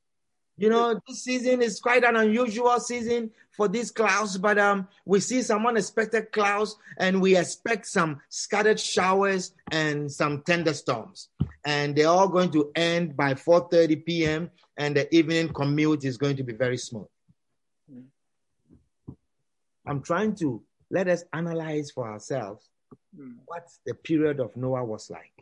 [0.57, 5.18] you know this season is quite an unusual season for these clouds but um we
[5.20, 11.28] see some unexpected clouds and we expect some scattered showers and some thunderstorms
[11.64, 14.51] and they're all going to end by 4:30 p.m.
[14.76, 17.06] and the evening commute is going to be very smooth
[17.92, 18.04] Mm.
[19.86, 22.68] i'm trying to let us analyze for ourselves
[23.18, 23.36] Mm.
[23.46, 25.34] what the period of noah was like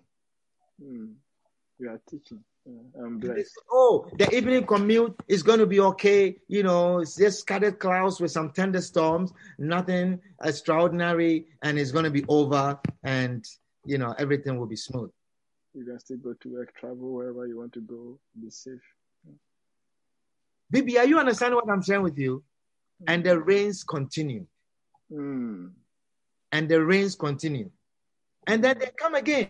[0.82, 1.14] Mm.
[1.78, 2.42] You are teaching.
[2.64, 3.02] Yeah.
[3.04, 3.54] I'm blessed.
[3.54, 6.38] say, oh, the evening commute is going to be okay.
[6.48, 12.10] You know, it's just scattered clouds with some thunderstorms, nothing extraordinary, and it's going to
[12.10, 13.44] be over, and
[13.84, 15.10] you know, everything will be smooth.
[15.74, 18.80] You can still go to work, travel wherever you want to go, be safe.
[20.70, 22.44] Bibi, are you understanding what I'm sharing with you?
[23.06, 24.46] and the rains continue,
[25.10, 25.72] Mm.
[26.52, 27.70] and the rains continue,
[28.46, 29.48] and then they come again.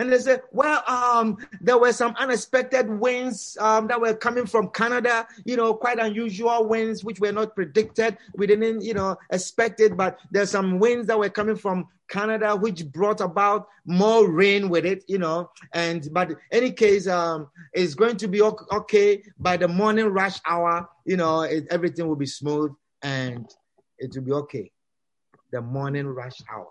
[0.00, 4.70] And they said, well, um, there were some unexpected winds um, that were coming from
[4.70, 8.16] Canada, you know, quite unusual winds which were not predicted.
[8.34, 12.56] We didn't, you know, expect it, but there's some winds that were coming from Canada
[12.56, 15.50] which brought about more rain with it, you know.
[15.74, 20.88] And but any case, um, it's going to be okay by the morning rush hour,
[21.04, 22.72] you know, it, everything will be smooth
[23.02, 23.46] and
[23.98, 24.70] it will be okay.
[25.52, 26.68] The morning rush hour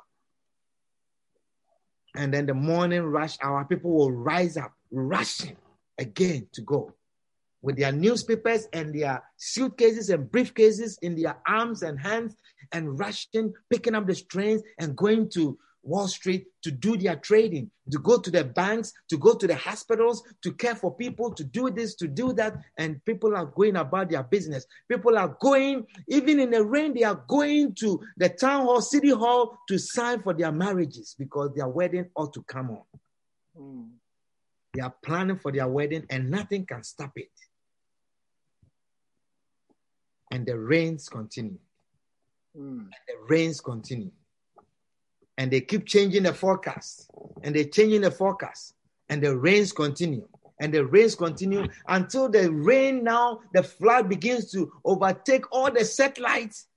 [2.16, 5.58] and then the morning rush hour, people will rise up, rushing
[5.98, 6.94] again to go
[7.62, 12.36] with their newspapers and their suitcases and briefcases in their arms and hands
[12.72, 17.72] and rushing, picking up the trains and going to Wall Street to do their trading,
[17.92, 21.44] to go to the banks, to go to the hospitals, to care for people, to
[21.44, 22.58] do this, to do that.
[22.78, 24.66] And people are going about their business.
[24.90, 29.12] People are going, even in the rain, they are going to the town hall, city
[29.12, 32.84] hall to sign for their marriages because their wedding ought to come on.
[33.60, 33.90] Mm.
[34.74, 37.32] They are planning for their wedding and nothing can stop it.
[40.32, 41.58] And the rains continue.
[42.56, 42.90] Mm.
[43.08, 44.12] The rains continue.
[45.40, 47.10] And they keep changing the forecast.
[47.44, 48.74] And they're changing the forecast.
[49.08, 50.28] And the rains continue.
[50.60, 55.86] And the rains continue until the rain now, the flood begins to overtake all the
[55.86, 56.68] satellites.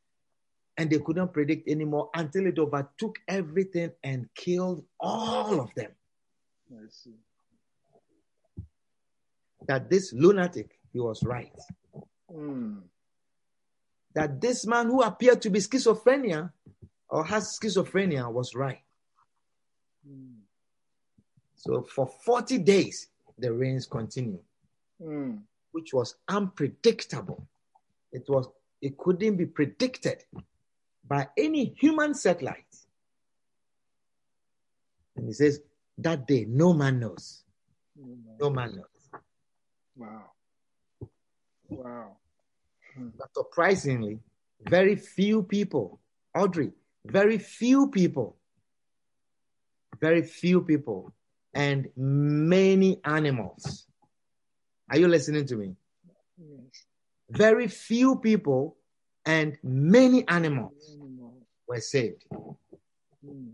[0.77, 5.91] And they couldn't predict anymore until it overtook everything and killed all of them.
[6.73, 7.17] I see.
[9.67, 11.53] That this lunatic, he was right.
[12.33, 12.83] Mm.
[14.15, 16.53] that this man who appeared to be schizophrenia
[17.13, 18.81] or has schizophrenia was right.
[20.09, 20.39] Mm.
[21.55, 23.09] So for 40 days,
[23.39, 24.43] the rains continued,
[25.01, 25.43] Mm.
[25.73, 27.47] which was unpredictable.
[28.13, 28.49] It was
[28.81, 30.25] it couldn't be predicted
[31.07, 32.75] by any human satellite.
[35.15, 35.61] And he says,
[35.99, 37.45] that day, no man knows.
[38.41, 39.21] No man knows.
[39.95, 40.31] Wow.
[41.69, 42.17] Wow.
[42.97, 44.19] But surprisingly,
[44.69, 46.01] very few people,
[46.35, 46.73] Audrey,
[47.05, 48.37] very few people,
[50.01, 51.13] very few people,
[51.55, 53.87] and many animals.
[54.91, 55.75] Are you listening to me?
[56.39, 56.85] Yes.
[57.31, 58.77] Very few people
[59.25, 61.35] and many animals Animal.
[61.67, 62.25] were saved.
[63.25, 63.53] Mm.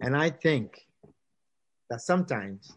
[0.00, 0.86] And I think
[1.88, 2.76] that sometimes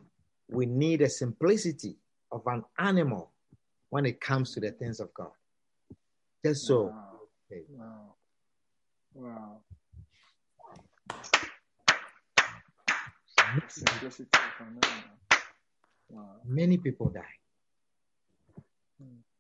[0.50, 1.96] we need a simplicity
[2.32, 3.32] of an animal
[3.90, 5.32] when it comes to the things of God.
[6.46, 6.84] Just so.
[6.84, 7.20] Wow.
[7.52, 7.64] okay.
[7.70, 8.13] Wow.
[9.16, 9.62] Wow.
[13.38, 15.04] The simplicity of an animal.
[16.10, 16.36] Wow.
[16.46, 17.22] many people die.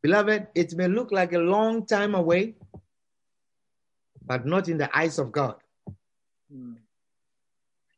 [0.02, 2.56] Beloved, it may look like a long time away,
[4.26, 5.56] but not in the eyes of God.
[6.54, 6.76] Mm.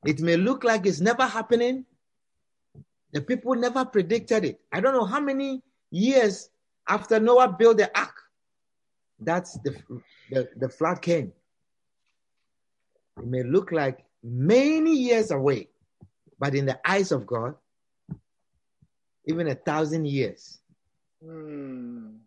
[0.05, 1.85] It may look like it's never happening.
[3.11, 4.59] The people never predicted it.
[4.71, 6.49] I don't know how many years
[6.87, 8.21] after Noah built the ark,
[9.19, 9.75] that's the,
[10.29, 11.33] the, the flood came.
[13.17, 15.69] It may look like many years away,
[16.39, 17.55] but in the eyes of God,
[19.25, 20.59] even a thousand years.
[21.25, 22.17] Mm.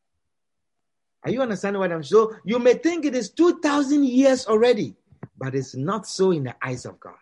[1.24, 2.28] Are you understanding what I'm saying?
[2.30, 2.36] so?
[2.44, 4.94] You may think it is 2,000 years already,
[5.36, 7.14] but it's not so in the eyes of God.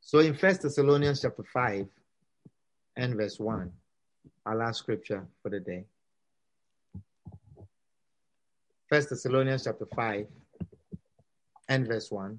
[0.00, 1.88] So in First Thessalonians chapter 5
[2.96, 3.72] and verse 1,
[4.46, 5.84] our last scripture for the day.
[8.88, 10.26] First Thessalonians chapter 5
[11.68, 12.38] and verse 1.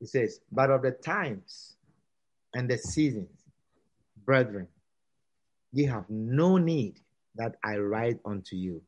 [0.00, 1.76] It says, But of the times
[2.54, 3.30] and the seasons,
[4.24, 4.68] brethren,
[5.72, 7.00] ye have no need
[7.36, 8.82] that I write unto you.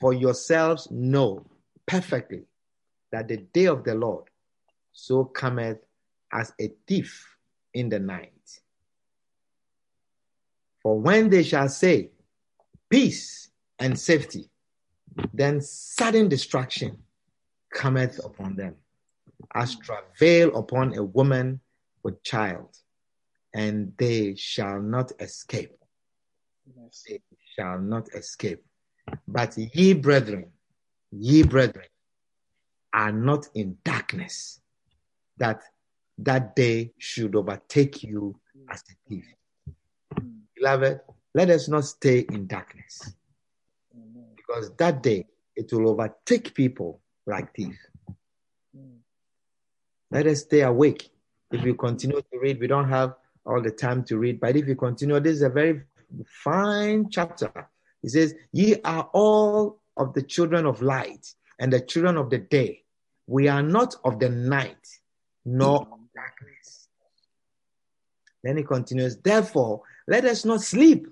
[0.00, 1.44] For yourselves know
[1.86, 2.44] perfectly
[3.10, 4.24] that the day of the Lord
[4.92, 5.78] so cometh
[6.32, 7.26] as a thief
[7.74, 8.32] in the night.
[10.82, 12.10] For when they shall say,
[12.88, 14.48] Peace and safety,
[15.32, 16.98] then sudden destruction
[17.72, 18.74] cometh upon them,
[19.54, 21.60] as travail upon a woman
[22.02, 22.76] with child,
[23.54, 25.76] and they shall not escape.
[26.76, 27.04] Yes.
[27.08, 27.20] They
[27.56, 28.62] shall not escape.
[29.26, 30.46] But ye brethren,
[31.10, 31.86] ye brethren,
[32.92, 34.60] are not in darkness,
[35.38, 35.62] that
[36.18, 38.38] that day should overtake you
[38.70, 39.26] as a thief.
[40.14, 40.40] Mm.
[40.56, 41.00] Beloved,
[41.34, 43.14] let us not stay in darkness.
[44.48, 47.76] Because that day it will overtake people like this.
[48.76, 48.98] Mm.
[50.10, 51.10] Let us stay awake.
[51.50, 54.66] If you continue to read, we don't have all the time to read, but if
[54.66, 55.82] you continue, this is a very
[56.26, 57.68] fine chapter.
[58.02, 62.38] It says, Ye are all of the children of light and the children of the
[62.38, 62.84] day.
[63.26, 64.86] We are not of the night,
[65.44, 66.88] nor of darkness.
[68.42, 71.08] Then he continues, Therefore, let us not sleep,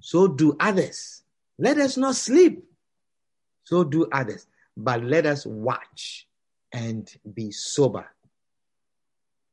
[0.00, 1.19] so do others.
[1.60, 2.64] Let us not sleep,
[3.64, 4.46] so do others.
[4.78, 6.26] But let us watch
[6.72, 8.06] and be sober.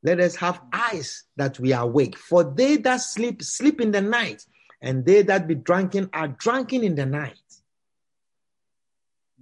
[0.02, 2.16] Let us have eyes that we are awake.
[2.16, 4.46] For they that sleep, sleep in the night,
[4.80, 7.36] and they that be drunken are drunken in the night.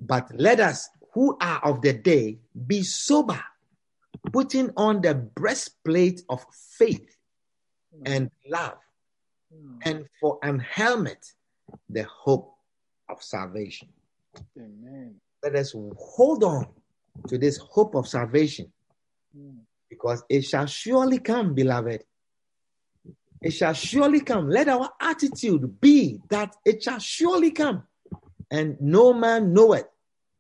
[0.01, 3.43] But let us, who are of the day, be sober,
[4.33, 7.17] putting on the breastplate of faith
[8.05, 8.79] and love,
[9.55, 9.77] hmm.
[9.83, 11.33] and for an helmet,
[11.89, 12.56] the hope
[13.09, 13.89] of salvation.
[14.59, 15.17] Amen.
[15.43, 16.67] Let us hold on
[17.29, 18.73] to this hope of salvation
[19.37, 19.59] Mm.
[19.91, 22.05] because it shall surely come, beloved.
[23.43, 24.49] It shall surely come.
[24.49, 27.83] Let our attitude be that it shall surely come,
[28.51, 29.89] and no man knoweth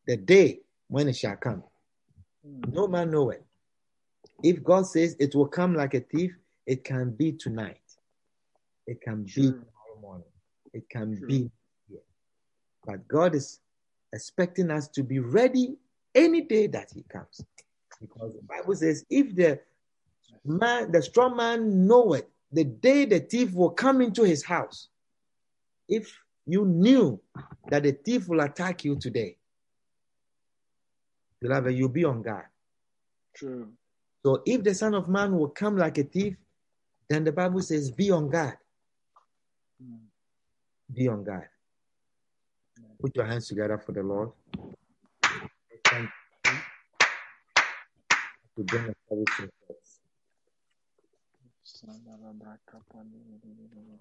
[0.06, 1.62] the day when it shall come.
[2.46, 2.72] Mm.
[2.72, 3.42] No man knoweth.
[4.42, 6.32] If God says it will come like a thief,
[6.66, 7.80] it can be tonight.
[8.86, 10.28] It can be tomorrow morning.
[10.72, 11.26] It can Sure.
[11.28, 11.50] be.
[12.86, 13.60] But God is
[14.12, 15.76] expecting us to be ready
[16.14, 17.44] any day that He comes.
[18.00, 19.60] Because the Bible says, if the
[20.44, 24.88] man, the strong man knoweth the day the thief will come into his house,
[25.88, 27.20] if you knew
[27.68, 29.36] that the thief will attack you today,
[31.40, 32.46] beloved, you'll be on guard.
[33.34, 33.68] True.
[34.24, 36.36] So if the Son of Man will come like a thief,
[37.08, 38.56] then the Bible says, be on guard.
[39.82, 39.98] Mm.
[40.92, 41.48] Be on guard.
[43.06, 44.30] Put your hands together for the Lord.
[45.84, 46.10] Thank
[46.44, 46.50] you.
[48.56, 50.00] To bring everything first.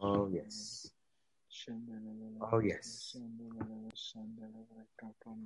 [0.01, 0.89] Oh, yes.
[2.51, 3.16] Oh, yes.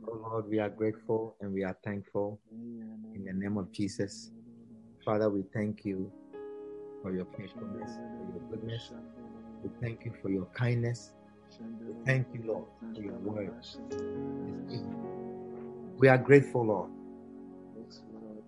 [0.08, 4.32] Oh, Lord, we are grateful and we are thankful in the name of Jesus.
[5.04, 6.10] Father, we thank you
[7.02, 8.94] for your faithfulness, for your goodness.
[9.62, 11.12] We thank you for your kindness.
[12.06, 13.80] Thank you, Lord, for your words.
[15.98, 16.90] We are grateful, Lord.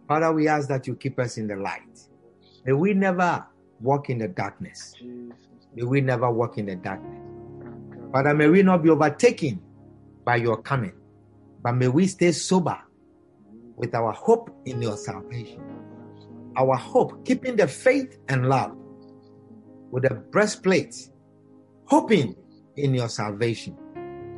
[0.08, 2.08] Father, we ask that you keep us in the light.
[2.66, 3.46] May we never
[3.80, 4.96] walk in the darkness.
[5.76, 7.20] May we never walk in the darkness.
[8.12, 9.62] Father, may we not be overtaken
[10.26, 10.94] by your coming,
[11.62, 12.78] but may we stay sober
[13.76, 15.62] with our hope in your salvation.
[16.58, 18.76] Our hope, keeping the faith and love
[19.92, 20.96] with a breastplate,
[21.86, 22.36] hoping
[22.78, 23.78] in your salvation.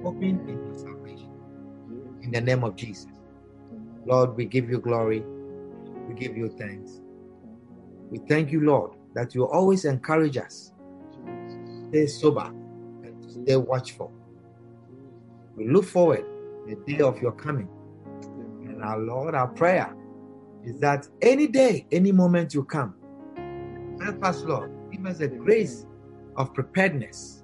[0.04, 1.30] Hoping in your salvation.
[2.22, 3.08] In the name of Jesus.
[4.06, 5.24] Lord, we give you glory.
[6.08, 7.02] We give you thanks.
[8.10, 10.74] We thank you, Lord, that you always encourage us.
[11.90, 12.52] Stay sober
[13.04, 14.12] and stay watchful.
[15.56, 16.26] We look forward
[16.68, 17.70] the day of your coming.
[18.66, 19.96] And our Lord, our prayer
[20.66, 22.96] is that any day, any moment you come,
[24.02, 24.72] help us, Lord.
[24.92, 25.86] Give us a grace
[26.36, 27.43] of preparedness.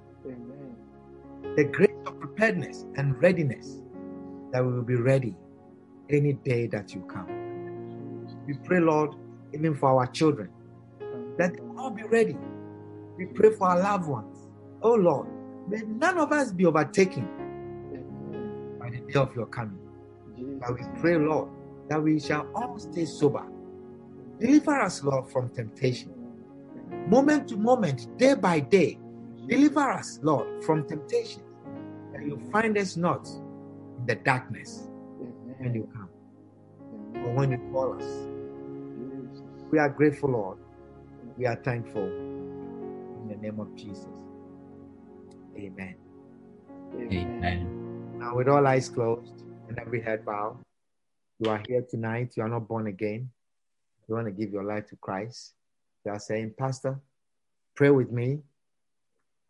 [1.56, 3.82] The grace of preparedness and readiness
[4.52, 5.36] that we will be ready
[6.08, 7.28] any day that you come.
[8.46, 9.10] We pray, Lord,
[9.52, 10.50] even for our children,
[11.38, 12.36] that they all be ready.
[13.18, 14.48] We pray for our loved ones.
[14.82, 15.28] Oh Lord,
[15.68, 17.28] may none of us be overtaken
[18.78, 19.78] by the day of your coming.
[20.60, 21.50] But we pray, Lord,
[21.88, 23.44] that we shall all stay sober.
[24.38, 26.12] Deliver us, Lord, from temptation.
[27.06, 28.98] Moment to moment, day by day,
[29.50, 31.42] deliver us, Lord, from temptation.
[32.12, 34.88] That you find us not in the darkness
[35.58, 36.08] when you come
[37.24, 38.04] or when you call us.
[38.96, 39.42] Jesus.
[39.70, 40.58] We are grateful, Lord.
[41.36, 42.04] We are thankful.
[42.04, 44.06] In the name of Jesus.
[45.56, 45.96] Amen.
[46.94, 48.18] Amen.
[48.18, 50.58] Now, with all eyes closed and every head bowed,
[51.38, 52.32] you are here tonight.
[52.36, 53.30] You are not born again.
[54.08, 55.54] You want to give your life to Christ.
[56.04, 57.00] You are saying, Pastor,
[57.74, 58.40] pray with me.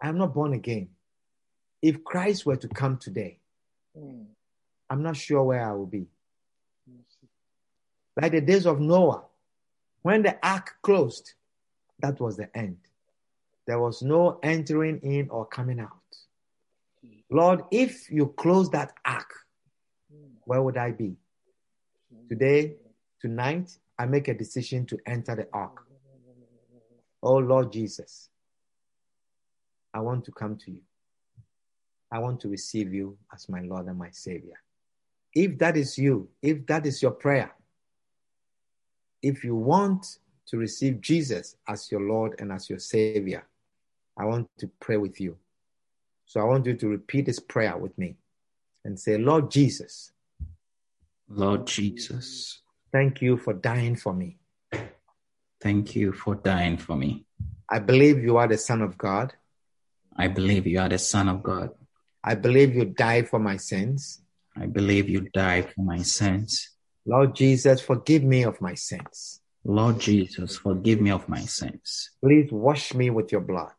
[0.01, 0.89] I'm not born again.
[1.83, 3.39] If Christ were to come today,
[3.99, 4.27] Mm.
[4.89, 6.07] I'm not sure where I will be.
[8.21, 9.25] Like the days of Noah,
[10.03, 11.35] when the ark closed,
[12.01, 12.79] that was the end.
[13.67, 15.91] There was no entering in or coming out.
[17.31, 19.33] Lord, if you close that ark,
[20.45, 21.17] where would I be?
[22.29, 22.77] Today,
[23.21, 25.87] tonight, I make a decision to enter the ark.
[27.23, 28.30] Oh Lord Jesus,
[29.93, 30.81] I want to come to you.
[32.13, 34.61] I want to receive you as my Lord and my Savior.
[35.35, 37.53] If that is you, if that is your prayer,
[39.23, 43.47] if you want to receive Jesus as your Lord and as your Savior,
[44.17, 45.37] I want to pray with you.
[46.27, 48.17] So I want you to repeat this prayer with me
[48.85, 50.13] and say, Lord Jesus,
[51.29, 52.61] Lord Jesus,
[52.93, 54.39] thank you for dying for me.
[55.61, 57.25] thank you for dying for me.
[57.69, 59.33] I believe you are the Son of God.
[60.17, 61.71] I believe you are the Son of God.
[62.23, 64.23] I believe you died for my sins.
[64.57, 66.71] I believe you died for my sins.
[67.07, 69.41] Lord Jesus, forgive me of my sins.
[69.65, 72.11] Lord Jesus, forgive me of my sins.
[72.23, 73.73] Please wash me with your blood.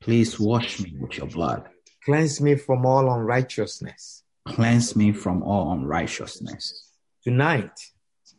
[0.00, 1.68] Please wash me with your blood.
[2.04, 4.22] Cleanse me from all unrighteousness.
[4.46, 6.92] Cleanse me from all unrighteousness.
[7.22, 7.72] Tonight,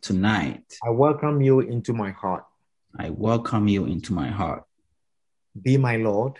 [0.00, 2.44] Tonight, I welcome you into my heart.
[2.98, 4.64] I welcome you into my heart.
[5.60, 6.38] Be my Lord,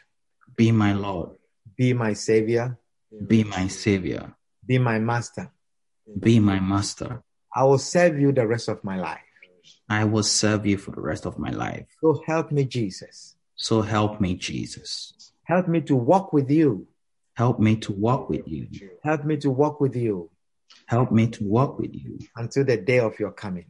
[0.61, 1.31] Be my Lord.
[1.77, 2.79] be my Savior,
[3.33, 4.25] Be my Savior.
[4.67, 5.51] be my Master.
[6.27, 7.23] Be my Master.
[7.55, 9.29] I will serve you the rest of my life.
[9.89, 11.87] I will serve you for the rest of my life.
[12.03, 13.37] So help me, Jesus.
[13.57, 15.33] So help me, Jesus.
[15.45, 16.87] Help me to walk with you.
[17.43, 18.69] Help me to walk with you.
[19.03, 20.31] Help me to walk with you
[20.87, 23.67] Help me to walk with you until the day of your coming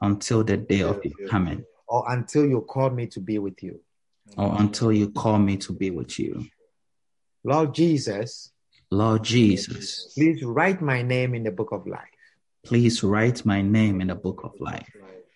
[0.00, 3.80] until the day of your coming or until you call me to be with you.
[4.36, 6.46] Or until you call me to be with you.
[7.44, 8.52] Lord Jesus,
[8.90, 12.00] Lord Jesus, please write my name in the book of life.
[12.64, 14.86] please write my name in the book of life.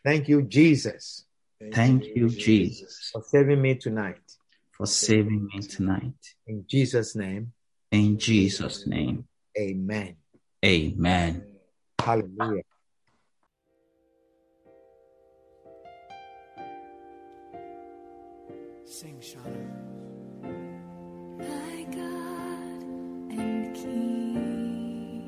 [0.05, 1.25] Thank you, Jesus,
[1.73, 4.21] Thank you, Jesus, for saving me tonight.
[4.73, 6.13] for saving me tonight.
[6.47, 7.53] In Jesus' name,
[7.91, 9.27] In Jesus' name,
[9.59, 10.17] amen.
[10.65, 11.47] amen.
[12.01, 12.63] Hallelujah.
[18.95, 19.67] Sing, Shauna.
[21.37, 22.83] My God
[23.37, 25.27] and King,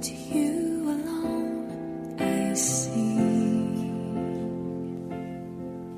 [0.00, 3.18] to you alone I sing.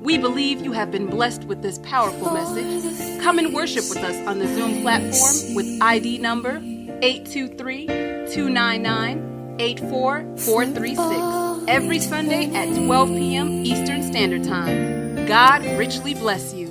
[0.01, 3.21] We believe you have been blessed with this powerful message.
[3.21, 6.57] Come and worship with us on the Zoom platform with ID number
[7.03, 13.63] 823 299 84436 every Sunday at 12 p.m.
[13.63, 15.27] Eastern Standard Time.
[15.27, 16.68] God richly bless you.